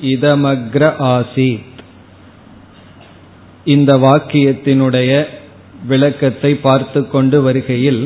[0.10, 1.70] இதமக்ர ஆசீத்
[3.66, 5.12] இந்த வாக்கியத்தினுடைய
[5.88, 8.04] விளக்கத்தை பார்த்து கொண்டு வருகையில்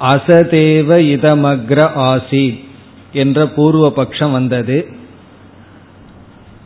[0.00, 2.60] அசதேவ இதமக்ர ஆசீத்
[3.14, 4.78] என்ற பூர்வ பட்சம் வந்தது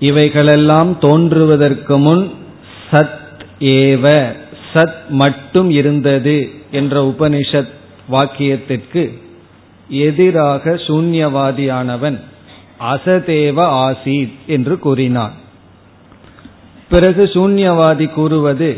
[0.10, 2.24] இவைகளெல்லாம் தோன்றுவதற்கு முன்
[2.92, 3.42] சத்
[3.76, 4.06] ஏவ
[4.74, 6.36] சத் மட்டும் இருந்தது
[6.72, 7.74] என்ற உபனிஷத்
[8.12, 9.04] வாக்கியத்திற்கு
[9.90, 12.18] எதிராக சூன்யவாதியானவன்
[12.94, 15.36] அசதேவ ஆசீத் என்று கூறினான்.
[16.90, 18.72] பிறகு சூன்யவாதி கூறுவது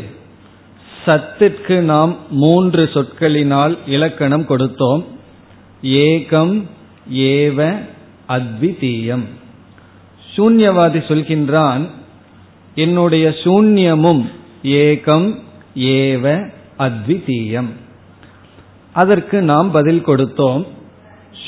[1.04, 5.04] சத்திற்கு நாம் மூன்று சொற்களினால் இலக்கணம் கொடுத்தோம்.
[5.82, 6.54] ஏகம்
[7.12, 7.58] ஏவ
[8.28, 9.26] அத்விதீயம்.
[10.36, 11.88] சூன்யவாதி சொல்கின்றான்
[12.74, 14.24] என்னுடைய சூன்யமும்
[14.62, 15.34] ஏகம்
[15.74, 16.24] ஏவ
[16.78, 17.70] அத்விதீயம்.
[18.92, 20.66] அதற்கு நாம் பதில் கொடுத்தோம்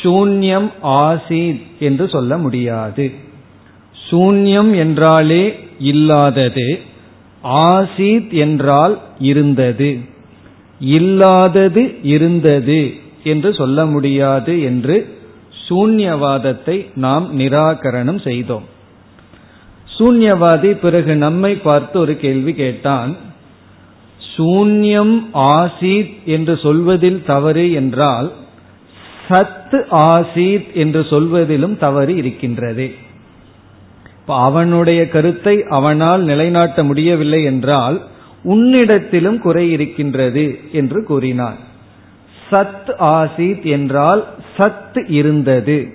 [0.02, 3.12] சூன்யம் ஆசீத் என்று சொல்ல முடியாது.
[4.10, 6.80] சூன்யம் என்றாலே இல்லாதது
[7.44, 9.98] ஆசீத் என்றால் இருந்தது.
[10.80, 14.96] இல்லாதது இருந்தது என்று சொல்ல முடியாது என்று
[15.68, 18.76] சூன்யவாதத்தை நாம் நிராகரணம் செய்தோம்.
[19.98, 23.16] சூன்யவாதி பிறகு நம்மை பார்த்து ஒரு கேள்வி கேட்டான்.
[24.36, 28.32] சூன்யம் ஆசீத் என்று சொல்வதில் தவறு என்றால்
[29.28, 32.94] சத் ஆசீத் என்று சொல்வதிலும் தவறு இருக்கின்றது.
[34.26, 38.06] அவனுடைய கருத்தை அவனால் நிலைநாட்ட முடியவில்லை என்றால்
[38.44, 41.56] உன்னிடத்திலும் குறை இருக்கின்றது என்று கூறினான்.
[42.50, 44.26] சத் ஆசீத் என்றால்
[44.58, 45.88] சத் இருந்தது.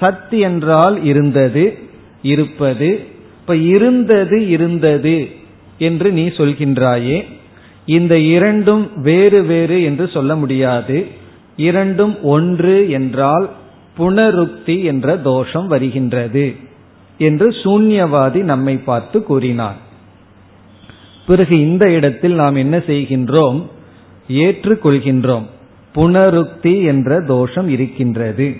[0.00, 1.78] சத் என்றால் இருந்தது
[2.22, 3.16] இருப்பது
[3.48, 5.28] இப்ப இருந்தது இருந்தது
[5.78, 7.24] என்று நீ சொல்கின்றாயே
[7.86, 11.06] இந்த இரண்டும் வேறு வேறு என்று சொல்ல முடியாது.
[11.56, 13.50] இரண்டும் ஒன்று என்றால்
[13.98, 16.54] புனருக்தி என்ற தோஷம் வருகின்றது
[17.18, 19.76] என்று சூன்யவாதி நம்மை பார்த்து கூறினார்.
[21.26, 23.62] பிறகு இந்த இடத்தில் நாம் என்ன செய்கின்றோம்?
[24.28, 25.46] ஏற்றுக்கொள்கின்றோம்.
[25.94, 28.56] புனருக்தி என்ற தோஷம் இருக்கின்றது.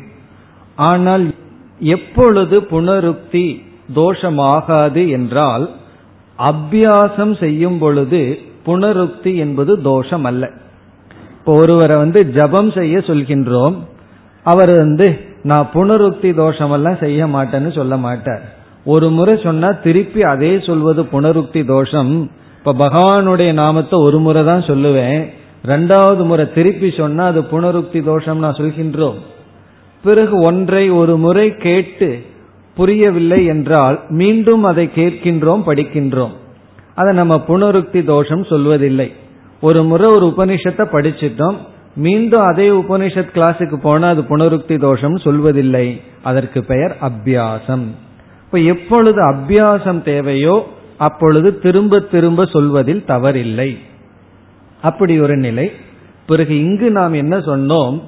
[0.76, 1.34] ஆனால்
[1.78, 5.70] எப்பொழுது புனருக்தி தோஷமாகாது என்றால்
[6.38, 10.50] அபியாசம் செய்யும் பொழுது புனருக்தி என்பது தோஷம் அல்ல
[11.38, 13.76] இப்போ ஒருவரை வந்து ஜபம் செய்ய சொல்கின்றோம்.
[14.42, 18.42] அவர் வந்து நான் புனருக்தி தோஷமெல்லாம் செய்ய மாட்டேன்னு சொல்ல மாட்டார்.
[18.84, 22.30] ஒரு முறை சொன்னா திருப்பி அதே சொல்வது புனருக்தி தோஷம்.
[22.58, 25.26] இப்ப பகவானுடைய நாமத்தை ஒரு முறை தான் சொல்லுவேன்.
[25.66, 29.18] ரெண்டாவது முறை திருப்பி சொன்னா அது புனருக்தி தோஷம் நான் சொல்கின்றோம்.
[30.02, 32.24] பிறகு ஒன்றை ஒரு முறை கேட்டு
[32.78, 36.34] புரியவில்லை என்றால் மீண்டும் அதை கேட்கின்றோம் படிக்கின்றோம்.
[36.94, 39.12] அதை நம்ம புனருக்தி தோஷம் சொல்வதில்லை.
[39.60, 41.56] ஒரு முறை ஒரு உபனிஷத்தை படிச்சிட்டோம்.
[41.96, 46.00] மீண்டும் அதே உபனிஷத் கிளாஸுக்கு போனால் அது புனருக்தி தோஷம் சொல்வதில்லை.
[46.22, 47.86] அதற்கு பெயர் அபியாசம்.
[48.44, 50.56] இப்ப எப்பொழுது அபியாசம் தேவையோ
[50.98, 53.76] அப்பொழுது திரும்ப திரும்ப சொல்வதில் தவறில்லை.
[54.82, 55.70] அப்படி ஒரு நிலை.
[56.26, 58.00] பிறகு இங்கு நாம் என்ன சொன்னோம்?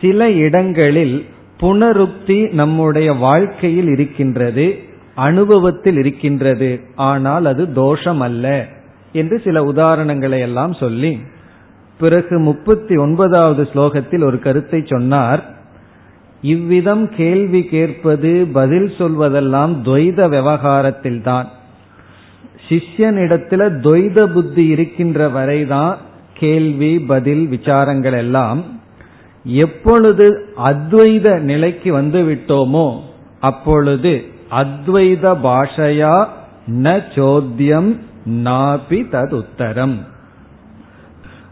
[0.00, 1.26] சில இடங்களில்
[1.60, 4.78] புனருக்தி நம்முடைய வாழ்க்கையில் இருக்கின்றது
[5.14, 8.68] அனுபவத்தில் இருக்கின்றது ஆனால் அது தோஷம் அல்ல
[9.12, 11.18] என்று சில உதாரணங்களை எல்லாம் சொல்லி
[11.98, 15.42] பிறகு முப்பத்தி ஒன்பதாவது ஸ்லோகத்தில் ஒரு கருத்தை சொன்னார்.
[16.42, 21.48] இவ்விதம் கேள்வி கேட்பது பதில் சொல்வதெல்லாம் துவைத விவகாரத்தில் தான்.
[22.68, 25.96] சிஷ்யனிடத்துல துவைத புத்தி இருக்கின்ற வரைதான்
[26.34, 28.60] கேள்வி பதில் விசாரங்கள் எல்லாம்
[29.54, 32.98] எப்பொழுது அத்வைத நிலைக்கு வந்து விட்டோமோ
[33.40, 36.28] அப்பொழுது அத்வைத பாஷையா
[36.66, 37.96] ந சோத்தியம்
[38.26, 39.96] நாபி ததுத்தரம்.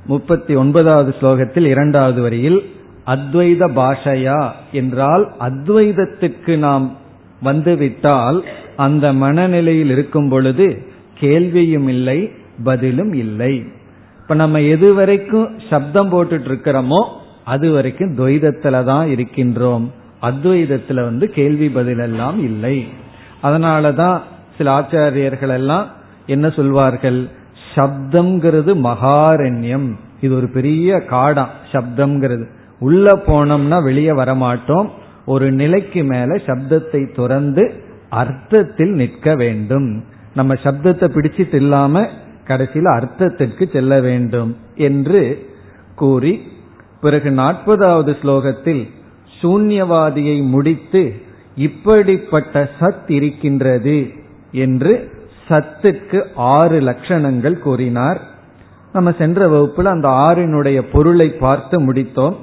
[0.07, 2.71] முப்பத்தி ஒன்பதாவது ஸ்லோகத்தில் இரண்டாவது வரியில்
[3.07, 6.97] அத்வைத பாஷையா என்றால் அத்வைதத்துக்கு நாம்
[7.43, 8.45] வந்துவிட்டால்
[8.77, 12.31] அந்த மனநிலையில் இருக்கும் பொழுது கேள்வியும் இல்லை
[12.65, 13.65] பதிலும் இல்லை.
[14.21, 17.03] இப்ப நம்ம எதுவரைக்கும் சப்தம் போட்டுட்டு இருக்கிறோமோ
[17.45, 19.87] அது வரைக்கும் துவைதத்துல தான் இருக்கின்றோம்.
[20.23, 22.87] அத்வைதத்துல வந்து கேள்வி பதில் எல்லாம் இல்லை.
[23.43, 24.21] அதனாலதான்
[24.59, 25.87] சில ஆச்சாரியர்கள் எல்லாம்
[26.27, 27.29] என்ன சொல்வார்கள்?
[27.75, 29.89] சப்தம்ங்கிறது மகாரண்யம்.
[30.21, 32.45] இது ஒரு பெரிய காடா சப்தம்ங்கிறது.
[32.79, 34.89] உள்ள போனோம்னா வெளியே வரமாட்டோம்.
[35.27, 37.75] ஒரு நிலைக்கு மேல சப்தத்தை துறந்து
[38.09, 40.05] அர்த்தத்தில் நிற்க வேண்டும்.
[40.35, 42.09] நம்ம சப்தத்தை பிடிச்சிட்டு இல்லாம
[42.45, 45.49] கடைசியில் அர்த்தத்திற்கு செல்ல வேண்டும் என்று
[45.95, 46.53] கூறி
[47.05, 48.83] பிறகு நாற்பதாவது ஸ்லோகத்தில்
[49.41, 51.03] சூன்யவாதியை முடித்து
[51.57, 53.97] இப்படிப்பட்ட சத் இருக்கின்றது
[54.53, 54.93] என்று
[55.49, 58.21] சத்துக்கு ஆறு லட்சணங்கள் கூறினார்.
[58.93, 62.37] நம்ம சென்ற வகுப்புல அந்த ஆறினுடைய பொருளை பார்த்து முடித்தோம்.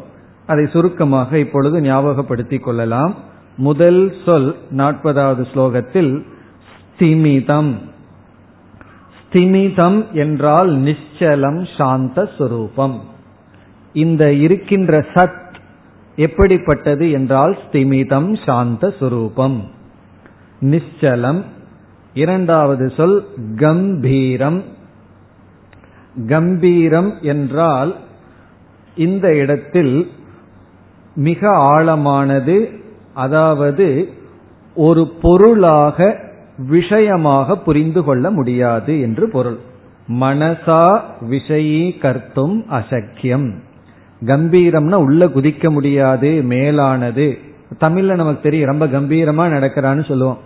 [0.48, 3.16] அதை சுருக்கமாக இப்பொழுது ஞாபகப்படுத்திக் கொள்ளலாம்.
[3.58, 6.12] முதல் சொல் நாற்பதாவது ஸ்லோகத்தில்
[6.72, 7.72] ஸ்திமிதம்.
[9.22, 12.98] ஸ்திமிதம் என்றால் நிச்சலம் சாந்த சுரூபம்.
[13.94, 15.40] இந்த இருக்கின்ற சத்
[16.16, 19.60] எப்படிப்பட்டது என்றால் ஸ்திமிதம் சாந்த சுரூபம்.
[20.62, 21.44] நிச்சலம்.
[22.14, 24.64] இரண்டாவது சொல் கம்பீரம்.
[26.28, 27.96] கம்பீரம் என்றால்
[28.96, 30.12] இந்த இடத்தில்
[31.16, 32.82] மிக ஆழமானது
[33.14, 34.10] அதாவது
[34.76, 36.20] ஒரு பொருளாக
[36.58, 39.58] விஷயமாக புரிந்து கொள்ள முடியாது என்று பொருள்.
[40.08, 43.54] மனசா விஷயீ கர்த்தும் அசக்கியம்.
[44.26, 47.38] கம்பீரம்னா உள்ள குதிக்க முடியாது மேலானது.
[47.82, 50.38] தமிழ்ல நமக்கு தெரியும் ரொம்ப கம்பீரமா நடக்கிறான்னு சொல்லுவோம்.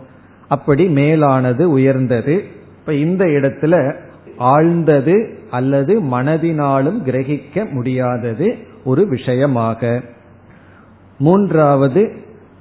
[0.48, 2.45] அப்படி மேலானது உயர்ந்தது.
[2.80, 3.94] இப்ப இந்த இடத்துல
[4.39, 10.01] ஆழ்ந்தது அல்லது மனதினாலும் கிரகிக்க முடியாதது ஒரு விஷயமாக.
[11.18, 12.12] மூன்றாவது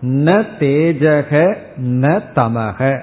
[0.02, 3.00] ந தேஜக ந தமக.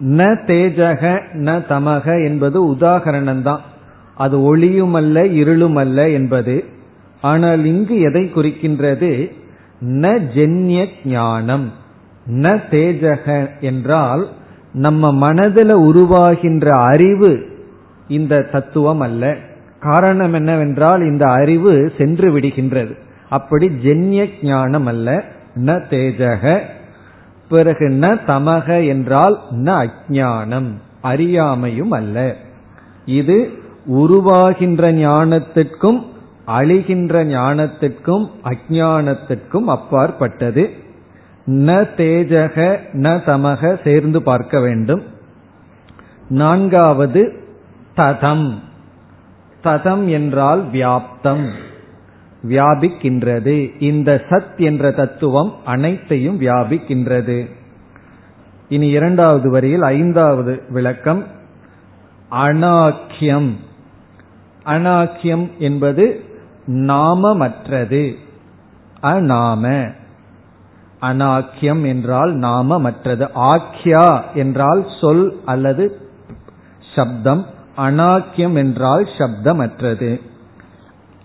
[0.00, 3.60] ந தேஜக ந தமக என்பது உதாகரணம் தான்
[4.20, 6.64] அது ஒளியும் அல்ல இருளும் அல்ல என்பது.
[7.20, 9.12] ஆனால் இங்கு எதை குறிக்கின்றது?
[9.84, 11.72] ந ஜென்ய ஞானம்.
[12.30, 14.28] ந தேஜக என்றால்
[14.72, 17.32] நம்ம மனதில் உருவாகின்ற அறிவு
[18.08, 19.36] இந்த தத்துவம் அல்ல.
[19.80, 22.94] காரணம் என்னவென்றால் இந்த அறிவு சென்று விடுகின்றது.
[23.28, 25.24] அப்படி ஜென்ய ஞானம் அல்ல.
[25.54, 26.60] ந தேஜக.
[27.48, 30.70] பிறகு ந தமக என்றால் ந அஜானம்
[31.02, 32.36] அறியாமையும் அல்ல.
[33.04, 33.50] இது
[33.90, 36.06] உருவாகின்ற ஞானத்திற்கும்
[36.46, 40.70] அழிகின்ற ஞானத்திற்கும் அஜானத்திற்கும் அப்பாற்பட்டது.
[41.46, 45.02] ந தேஜக ந தமக சேர்ந்து பார்க்க வேண்டும்.
[46.28, 47.32] நான்காவது
[47.96, 48.54] ததம்.
[49.64, 51.48] ததம் என்றால் வியாப்தம்
[52.48, 53.82] வியாபிக்கின்றது.
[53.82, 57.50] இந்த சத் என்ற தத்துவம் அனைத்தையும் வியாபிக்கின்றது.
[58.68, 61.24] இனி இரண்டாவது வரியில் ஐந்தாவது விளக்கம்.
[62.28, 63.68] அனாக்கியம்
[64.64, 66.24] அனாக்கியம் என்பது
[66.66, 68.14] நாமமற்றது.
[69.02, 69.92] அநாம.
[71.02, 73.28] அனாக்கியம் என்றால் நாமமற்றது.
[73.34, 76.00] ஆக்கியா என்றால் சொல் அல்லது
[76.94, 77.46] சப்தம்.
[77.76, 80.20] அனாக்கியம் என்றால் சப்தமற்றது.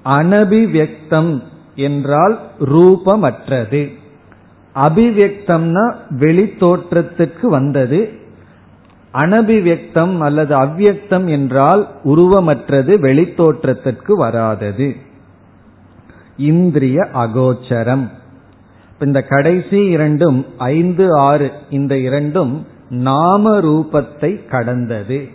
[0.06, 1.44] அனபிவியக்தம்
[1.76, 4.00] என்றால் ரூபமற்றது.
[4.76, 8.20] அபிவியக்தம்னா வெளித்தோற்றத்துக்கு வந்தது.
[9.16, 14.96] அனபிவியக்தம் அல்லது அவ்வியக்தம் என்றால் உருவமற்றது வெளித்தோற்றத்திற்கு வராதது.
[16.38, 18.10] இந்திரிய அகோச்சரம்.
[19.00, 25.28] இந்த கடைசி இரண்டும் ஐந்து ஆறு இந்த இரண்டும் நாம ரூபத்தை கடந்தது.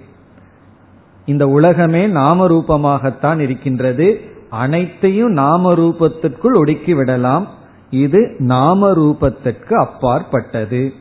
[1.27, 4.21] இந்த உலகமே நாம ரூபமாகத்தான் இருக்கின்றது.
[4.51, 7.49] அனைத்தையும் நாம ரூபத்திற்குள் ஒடுக்கி விடலாம்.
[7.91, 10.93] இது நாம ரூபத்திற்கு அப்பாற்பட்டது.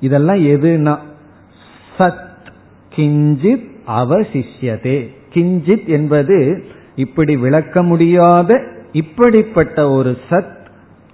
[0.00, 0.98] இதெல்லாம் எதுனா
[1.98, 2.28] சத்
[2.96, 5.14] கிஞ்சித் அவசிஷ்யதே.
[5.34, 6.64] கிஞ்சித் என்பது
[6.96, 10.56] இப்படி விளக்க முடியாத இப்படிப்பட்ட ஒரு சத்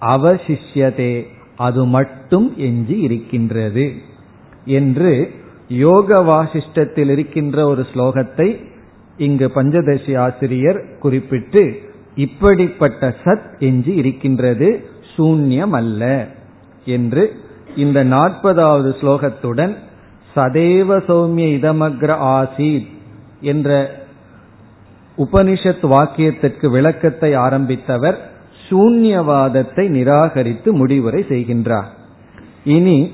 [0.01, 1.27] அவசிஷ்யதே.
[1.57, 3.93] அது மட்டும் எஞ்சி இருக்கின்றது.
[4.65, 5.31] என்று
[5.69, 8.65] யோக வாசிஷ்டத்தில் இருக்கின்ற ஒரு ஸ்லோகத்தை
[9.17, 11.83] இங்கு பஞ்சதசி ஆசிரியர் குறிப்பிட்டு
[12.15, 16.29] இப்படிப்பட்ட சத் எஞ்சி இருக்கின்றது சூன்யம் அல்ல
[16.85, 17.37] என்று
[17.77, 19.77] இந்த நாற்பதாவது ஸ்லோகத்துடன்
[20.37, 22.87] சதேவ சௌமிய இதமக்ர ஆசீத்
[23.41, 23.71] என்ற
[25.19, 28.17] உபனிஷத் வாக்கியத்திற்கு விளக்கத்தை ஆரம்பித்தவர்
[28.69, 31.87] சூன்யவாதத்தை நிராகரித்து முடிவுரை செய்கின்றார்.
[32.65, 33.13] இனி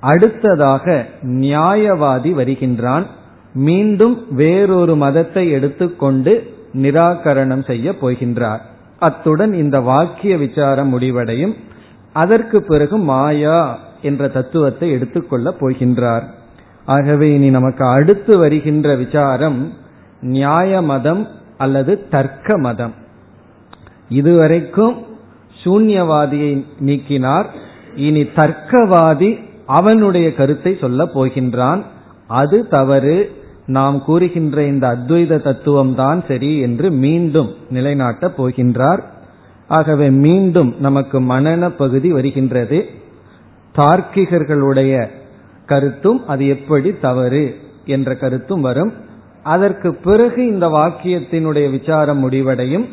[0.00, 3.06] அடுத்ததாக நியாயவாதி வருகின்றான்.
[3.54, 8.58] மீண்டும் வேறொரு மதத்தை எடுத்துக்கொண்டு நிராகரணம் செய்ய போகின்றார்.
[8.98, 11.54] அத்துடன் இந்த வாக்கிய விசாரம் முடிவடையும்.
[12.12, 16.22] அதற்கு பிறகு மாயா என்ற தத்துவத்தை எடுத்துக்கொள்ளப் போகின்றார்.
[16.84, 19.72] ஆகவே இனி நமக்கு அடுத்து வருகின்ற விசாரம்
[20.20, 21.28] நியாய மதம்
[21.58, 22.94] அல்லது தர்க்க மதம்
[24.08, 24.96] இதுவரைக்கும்
[25.64, 27.44] சூன்யவாதியை நீக்கினார்.
[27.96, 31.82] இனி தர்க்கவாதி அவனுடைய கருத்தை சொல்ல போகின்றான்.
[32.26, 33.38] அது தவறு.
[33.66, 39.02] நாம் கூறுகின்ற இந்த அத்வைத தத்துவம் தான் சரி என்று மீண்டும் நிலைநாட்டப் போகின்றார்.
[39.68, 42.86] ஆகவே மீண்டும் நமக்கு மனன பகுதி வருகின்றது.
[43.75, 44.93] தார்க்கிகர்களுடைய
[45.65, 47.45] கருத்தும் அது எப்படி தவறு
[47.87, 48.91] என்ற கருத்தும் வரும்
[49.45, 52.85] அதற்கு பிறகு இந்த வாக்கியத்தினுடைய விசாரம் முடிவடையும்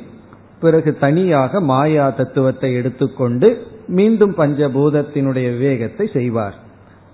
[0.60, 3.48] பிறகு தனியாக மாயா தத்துவத்தை எடுத்துக்கொண்டு
[3.88, 6.56] மீண்டும் பஞ்சபூதத்தினுடைய விவேகத்தை செய்வார்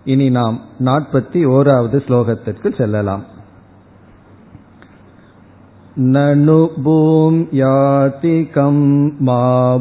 [0.04, 3.25] இனி நாம் நாற்பத்தி ஓராவது ஸ்லோகத்திற்கு செல்லலாம்
[6.06, 8.76] ननु भूम्यातिकं
[9.20, 9.38] मा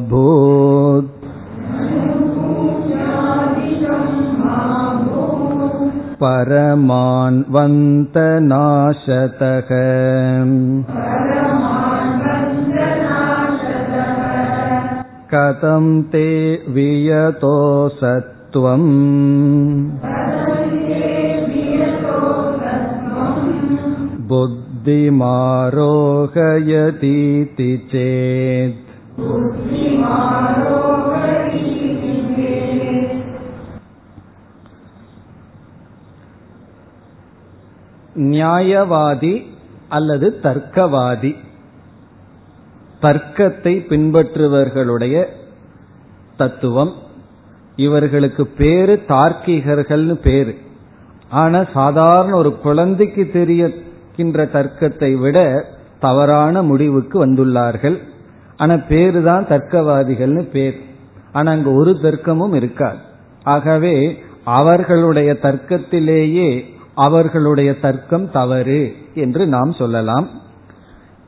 [0.10, 1.11] भूत्
[6.24, 7.38] परमान्वन्तनाशतः
[15.34, 16.27] कथं ते
[16.75, 17.56] वियतो
[18.00, 18.88] सत्त्वम्
[24.29, 25.27] बुद्धिमारोहयतीति
[27.91, 28.88] चेत्
[38.16, 39.47] நியாயவாதி
[39.88, 41.37] அல்லது தர்க்கவாதி.
[43.00, 45.26] தர்க்கத்தை பின்பற்றுபவர்களுடைய
[46.37, 46.92] தத்துவம்.
[47.76, 50.57] இவர்களுக்கு பேரு தார்க்கிகர்கள்னு பேரு.
[51.28, 55.64] ஆனா சாதாரண ஒரு குழந்தைக்கு தெரியக்கின்ற தர்க்கத்தை விட
[56.00, 57.99] தவறான முடிவுக்கு வந்துள்ளார்கள்.
[58.57, 60.81] ஆனா பேரு தான் தர்க்கவாதிகள்னு பேர்.
[61.33, 62.99] ஆனா அங்கு ஒரு தர்க்கமும் இருக்காது.
[63.42, 70.28] ஆகவே அவர்களுடைய தர்க்கத்திலேயே அவர்களுடைய தர்க்கம் தவறு என்று நாம் சொல்லலாம்.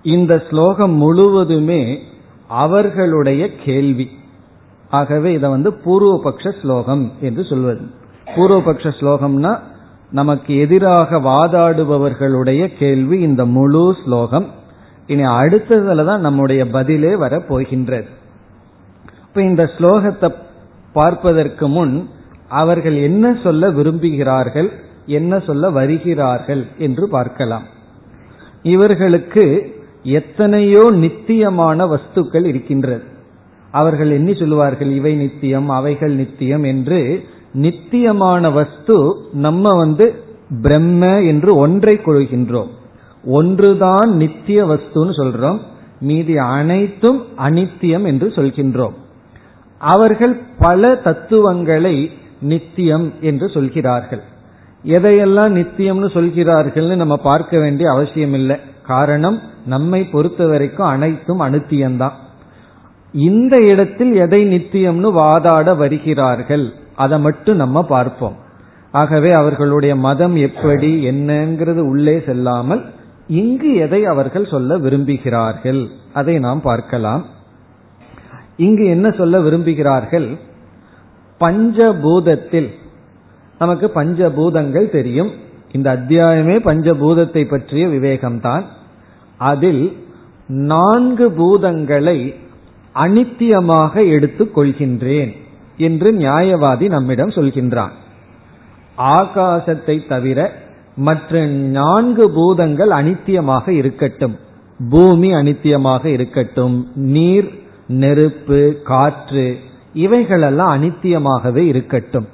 [0.02, 1.99] இந்த ஸ்லோகம் முழுவதுமே
[2.47, 4.11] அவர்களுடைய கேள்வி.
[4.90, 7.80] ஆகவே இதை வந்து பூர்வபக்ஷ ஸ்லோகம் என்று சொல்வது.
[8.25, 9.59] பூர்வபக்ஷ ஸ்லோகம்னா
[10.11, 14.47] நமக்கு எதிராக வாதாடுபவர்களுடைய கேள்வி இந்த முழு ஸ்லோகம்.
[15.06, 18.06] இனி அடுத்ததுல தான் நம்முடைய பதிலே வர போகின்றது.
[19.26, 20.35] இப்ப இந்த ஸ்லோகத்தை
[20.92, 22.09] பார்ப்பதற்கு முன்
[22.49, 24.71] அவர்கள் என்ன சொல்ல விரும்புகிறார்கள்?
[25.07, 27.63] என்ன சொல்ல வருகிறார்கள் என்று பார்க்கலாம்.
[28.63, 33.03] இவர்களுக்கு எத்தனையோ நித்தியமான வஸ்துக்கள் இருக்கின்றது.
[33.71, 34.91] அவர்கள் எண்ணி சொல்லுவார்கள்?
[34.91, 40.15] இவை நித்தியம் அவைகள் நித்தியம் என்று நித்தியமான வஸ்து நம்ம வந்து
[40.63, 42.69] பிரம்ம என்று ஒன்றை கொள்கின்றோம்.
[43.25, 45.59] ஒன்றுதான் நித்திய வஸ்துன்னு சொல்றோம்.
[46.01, 48.93] மீதி அனைத்தும் அனித்தியம் என்று சொல்கின்றோம்.
[49.79, 54.25] அவர்கள் பல தத்துவங்களை நித்தியம் என்று சொல்கிறார்கள்.
[54.85, 58.57] எதையெல்லாம் நித்தியம்னு சொல்கிறார்கள்னு நம்ம பார்க்க வேண்டிய அவசியம் இல்லை.
[58.87, 62.17] காரணம் நம்மை பொறுத்த வரைக்கும் அனைத்தும் அனுத்தியம்தான்.
[63.14, 68.37] இந்த இடத்தில் எதை நித்தியம்னு வாதாட வருகிறார்கள் அதை மட்டும் நம்ம பார்ப்போம்.
[68.91, 72.83] ஆகவே அவர்களுடைய மதம் எப்படி என்னங்கிறது உள்ளே செல்லாமல்
[73.26, 77.25] இங்கு எதை அவர்கள் சொல்ல விரும்புகிறார்கள் அதை நாம் பார்க்கலாம்.
[78.57, 80.38] இங்கு என்ன சொல்ல விரும்புகிறார்கள்?
[81.41, 82.71] பஞ்சபூதத்தில்
[83.59, 85.31] நமக்கு பஞ்சபூதங்கள் தெரியும்.
[85.73, 88.63] இந்த அத்தியாயமே பஞ்சபூதத்தை பற்றிய விவேகம்தான்.
[89.37, 89.97] அதில்
[90.47, 92.35] நான்கு பூதங்களை
[92.95, 95.37] அனித்தியமாக எடுத்துக் கொள்கின்றேன்
[95.77, 97.91] என்று நியாயவாதி நம்மிடம் சொல்கின்றான்.
[98.99, 100.53] ஆகாசத்தை தவிர
[100.97, 104.39] மற்ற நான்கு பூதங்கள் அனித்தியமாக இருக்கட்டும்.
[104.91, 106.89] பூமி அனித்தியமாக இருக்கட்டும்.
[106.95, 109.59] நீர் நெருப்பு காற்று
[109.95, 112.29] இவைகளெல்லாம் அனித்தியமாகவே இருக்கட்டும்.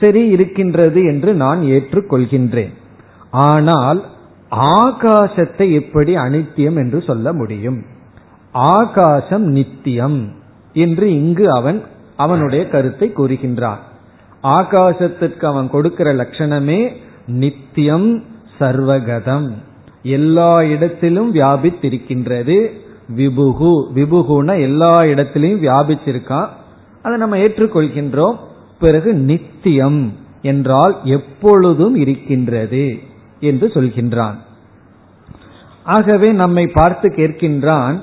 [0.00, 2.72] சரி இருக்கின்றது என்று நான் ஏற்றுக்கொள்கின்றேன்.
[3.30, 4.00] ஆனால்
[4.50, 7.78] ஆகாசத்தை எப்படி அனித்தியம் என்று சொல்ல முடியும்?
[8.52, 10.18] ஆகாசம் நித்தியம்
[10.74, 11.78] என்று இங்கு அவன்
[12.16, 13.80] அவனுடைய கருத்தை கூறுகின்றான்.
[14.42, 16.80] ஆகாசத்திற்கு அவன் கொடுக்கிற லட்சணமே
[17.26, 18.22] நித்தியம்
[18.58, 19.48] சர்வகதம்.
[20.02, 22.56] எல்லா இடத்திலும் வியாபித்திருக்கின்றது
[23.16, 23.72] விபுகு.
[23.94, 26.48] விபுகுன எல்லா இடத்திலையும் வியாபிச்சிருக்கான்
[27.02, 28.36] அதை நம்ம ஏற்றுக்கொள்கின்றோம்.
[28.78, 32.98] பிறகு நித்தியம் என்றால் எப்பொழுதும் இருக்கின்றது
[33.40, 34.34] என்று சொல்கின்றான்.
[35.84, 38.00] ஆகவே நம்மை பார்த்து கேட்கின்றான்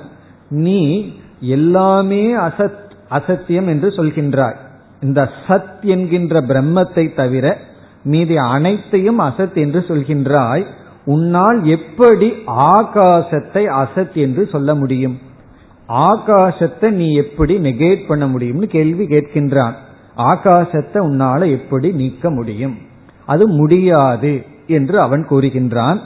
[0.49, 4.55] நீ எல்லாமே அசத் அசத்தியம் என்று சொல்கின்றாய்.
[5.01, 7.57] இந்த சத் என்கின்ற பிரம்மத்தை தவிர
[8.03, 10.65] மீதி அனைத்தையும் அசத் என்று சொல்கின்றாய்.
[11.05, 15.17] உன்னால் எப்படி ஆகாசத்தை அசத் என்று சொல்ல முடியும்?
[15.87, 19.73] ஆகாசத்தை நீ எப்படி நெகேட் பண்ண முடியும்னு கேள்வி கேட்கின்றான்.
[20.17, 22.77] ஆகாசத்தை உன்னால எப்படி நீக்க முடியும்?
[23.25, 25.99] அது முடியாது என்று அவன் கூறுகின்றான்.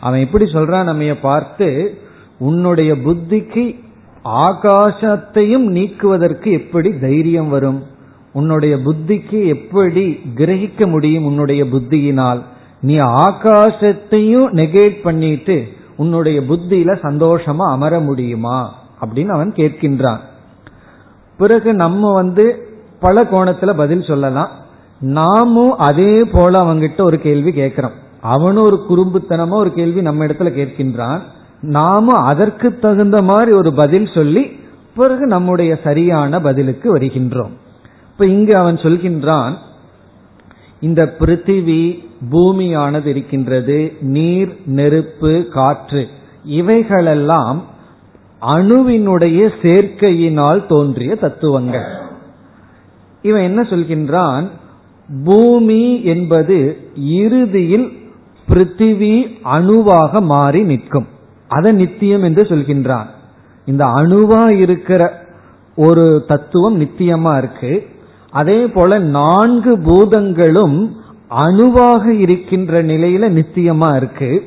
[0.00, 1.98] அவன் எப்படி சொல்றான் நம்ம பார்த்து
[2.38, 3.80] உன்னுடைய புத்திக்கு
[4.24, 7.82] ஆகாசத்தையும் நீக்குவதற்கு எப்படி தைரியம் வரும்?
[8.32, 12.42] உன்னுடைய புத்திக்கு எப்படி கிரகிக்க முடியும் உன்னுடைய புத்தியினால்?
[12.80, 18.74] நீ ஆகாசத்தையும் நெகேட் பண்ணிட்டு உன்னுடைய புத்தியில சந்தோஷமா அமர முடியுமா?
[19.00, 20.18] அப்படின்னு அவன் கேட்கின்றான்.
[21.38, 22.69] பிறகு நம்ம வந்து
[23.00, 24.48] பல கோணத்துல பதில் சொல்லலாம்.
[25.00, 27.92] நாமும் அதே போல அவங்கிட்ட ஒரு கேள்வி கேட்கிறோம்.
[28.20, 31.20] அவனும் ஒரு குறும்புத்தனமா ஒரு கேள்வி நம்ம இடத்துல கேட்கின்றான்.
[31.60, 34.58] நாமும் அதற்கு தகுந்த மாதிரி ஒரு பதில் சொல்லி
[34.96, 37.50] பிறகு நம்முடைய சரியான பதிலுக்கு வருகின்றோம்.
[38.12, 39.54] இப்ப இங்கு அவன் சொல்கின்றான்
[40.80, 46.08] இந்த பிருத்திவி பூமியானது இருக்கின்றது நீர் நெருப்பு காற்று
[46.44, 47.64] இவைகளெல்லாம்
[48.40, 52.08] அணுவினுடைய சேர்க்கையினால் தோன்றிய தத்துவங்கள்.
[53.22, 54.50] இவன் என்ன சொல்கின்றான்?
[55.24, 57.92] பூமி என்பது இறுதியில்
[58.48, 61.06] பிருத்திவி அணுவாக மாறி நிற்கும்.
[61.48, 63.06] அதை நித்தியம் என்று சொல்கின்றான்.
[63.66, 65.26] இந்த அணுவா இருக்கிற
[65.76, 67.86] ஒரு தத்துவம் நித்தியமா இருக்கு.
[68.30, 70.96] அதே போல நான்கு பூதங்களும்
[71.28, 74.42] அணுவாக இருக்கின்ற நிலையில நித்தியமா இருக்கு.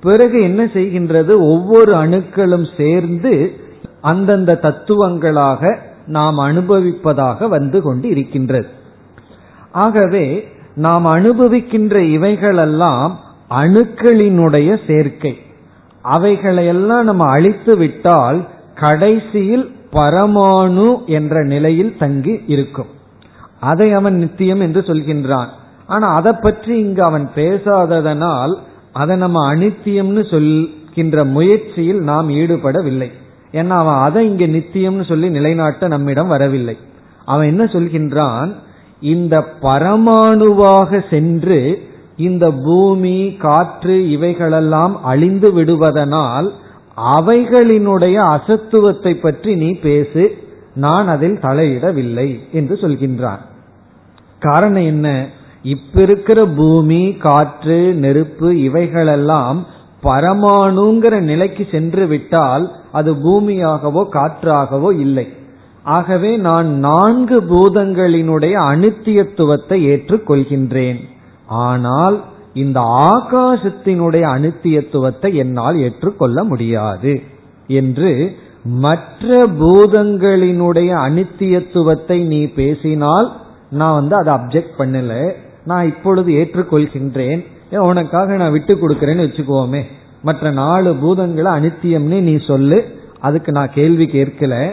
[0.00, 1.38] பிறகு என்ன செய்கின்றது?
[1.38, 3.52] ஒவ்வொரு அணுக்களும் சேர்ந்து
[4.00, 8.66] அந்தந்த தத்துவங்களாக நாம் அனுபவிப்பதாக வந்து கொண்டு இருக்கின்றது
[9.72, 13.20] ஆகவே நாம் அனுபவிக்கின்ற இவைகளெல்லாம்
[13.50, 15.38] அணுக்களினுடைய சேர்க்கை.
[16.02, 22.86] அவைகளையெல்லாம் நம்ம அழித்து விட்டால் கடைசியில் பரமாணு என்ற நிலையில் தங்கி இருக்கும்.
[23.60, 25.46] அதை அவன் நித்தியம் என்று சொல்கின்றான்.
[25.86, 28.54] ஆனா அதை பற்றி இங்கு அவன் பேசாததனால்
[28.92, 33.12] அதை நம்ம அனித்தியம்னு சொல்கின்ற முயற்சியில் நாம் ஈடுபடவில்லை.
[33.54, 36.76] ஏன்னா அவன் அதை இங்க நித்தியம்னு சொல்லி நிலைநாட்ட நம்மிடம் வரவில்லை.
[37.24, 38.50] அவன் என்ன சொல்கின்றான்?
[39.00, 41.58] இந்த பரமாணுவாக சென்று
[42.16, 46.48] இந்த பூமி காற்று இவைகளெல்லாம் அழிந்து விடுவதனால்
[47.16, 50.24] அவைகளினுடைய அசத்துவத்தை பற்றி நீ பேசு
[50.74, 53.42] நான் அதில் தலையிடவில்லை என்று சொல்கின்றான்.
[54.38, 55.08] காரணம் என்ன?
[55.62, 59.58] இப்ப இருக்கிற பூமி காற்று நெருப்பு இவைகளெல்லாம்
[60.04, 65.26] பரமாணுங்கிற நிலைக்கு சென்று விட்டால் அது பூமியாகவோ காற்றாகவோ இல்லை.
[65.96, 71.00] ஆகவே நான் நான்கு பூதங்களினுடைய அனித்தியத்துவத்தை ஏற்றுக்கொள்கின்றேன்.
[71.64, 72.16] ஆனால்
[72.62, 77.14] இந்த ஆகாசத்தினுடைய அனித்தியத்துவத்தை என்னால் ஏற்றுக்கொள்ள முடியாது
[77.80, 78.12] என்று
[78.84, 79.28] மற்ற
[79.60, 83.28] பூதங்களினுடைய அனித்தியத்துவத்தை நீ பேசினால்
[83.80, 85.12] நான் வந்து அதை அப்செக்ட் பண்ணல.
[85.64, 87.42] நான் இப்பொழுது ஏற்றுக்கொள்கின்றேன்.
[87.70, 89.82] உனக்காக நான் விட்டு கொடுக்கறேன்னு வச்சுக்கோமே.
[90.22, 92.98] மற்ற நாலு பூதங்களை அனித்தியம்னு நீ சொல்லு.
[93.20, 94.70] அதுக்கு நான் கேள்வி கேட்கல.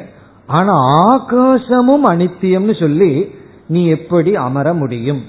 [0.47, 0.73] ஆனா
[1.07, 3.35] ஆகாசமும் அனித்தியம்னு சொல்லி
[3.67, 5.21] நீ எப்படி அமர முடியும்?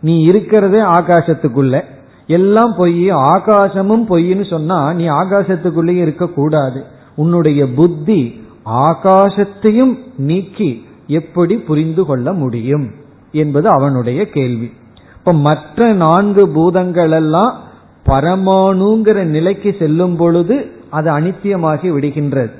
[0.00, 1.84] நீ இருக்கிறதே ஆகாசத்துக்குள்ள.
[2.26, 6.84] எல்லாம் பொய் ஆகாசமும் பொய்ன்னு சொன்னா நீ ஆகாசத்துக்குள்ளேயும் இருக்கக்கூடாது.
[7.16, 12.90] உன்னுடைய புத்தி ஆகாசத்தையும் நீக்கி எப்படி புரிந்து கொள்ள முடியும்?
[13.32, 14.72] என்பது அவனுடைய கேள்வி.
[15.18, 17.60] இப்ப மற்ற நான்கு பூதங்கள் எல்லாம்
[18.06, 22.50] பரமாணுங்கிற நிலைக்கு செல்லும் பொழுது அது அனித்தியமாகி விடுகின்றது.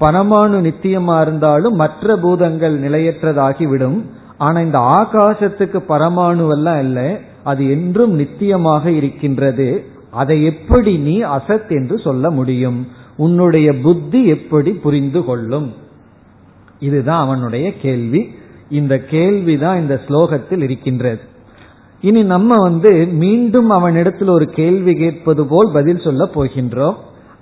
[0.00, 8.86] பரமாணு நித்தியமா இருந்தாலும் மற்ற பூதங்கள் நிலையற்றதாகி விடும் ஆனா இந்த ஆகாசத்துக்கு பரமாணுவெல்லாம் இல்லை அது என்றும் நித்தியமாக
[8.86, 9.84] இருக்கின்றது.
[10.10, 12.86] அதை எப்படி நீ அசத் என்று சொல்ல முடியும்?
[13.16, 15.74] உன்னுடைய புத்தி எப்படி புரிந்து கொள்ளும்?
[16.80, 18.34] இதுதான் அவனுடைய கேள்வி.
[18.70, 21.20] இந்த கேள்விதான் இந்த ஸ்லோகத்தில் இருக்கின்றது.
[22.00, 26.94] இனி நம்ம வந்து மீண்டும் அவனிடத்தில் ஒரு கேள்வி கேட்பது போல் பதில் சொல்ல போகின்றோம்.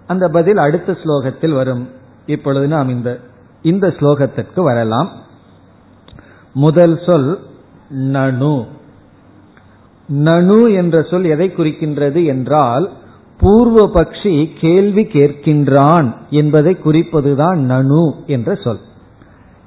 [0.06, 1.88] அந்த பதில் அடுத்த ஸ்லோகத்தில் வரும்.
[2.26, 3.20] இப்பொழுது நாம் இந்த
[3.62, 5.08] இந்த ஸ்லோகத்திற்கு வரலாம்.
[6.54, 7.38] முதல் சொல்
[7.90, 8.66] நனு.
[10.14, 12.92] நனு என்ற சொல் எதை குறிக்கின்றது என்றால்
[13.38, 18.78] பூர்வ பக்ஷி கேள்வி கேட்கின்றான் என்பதை குறிப்பதுதான் நனு என்ற சொல்.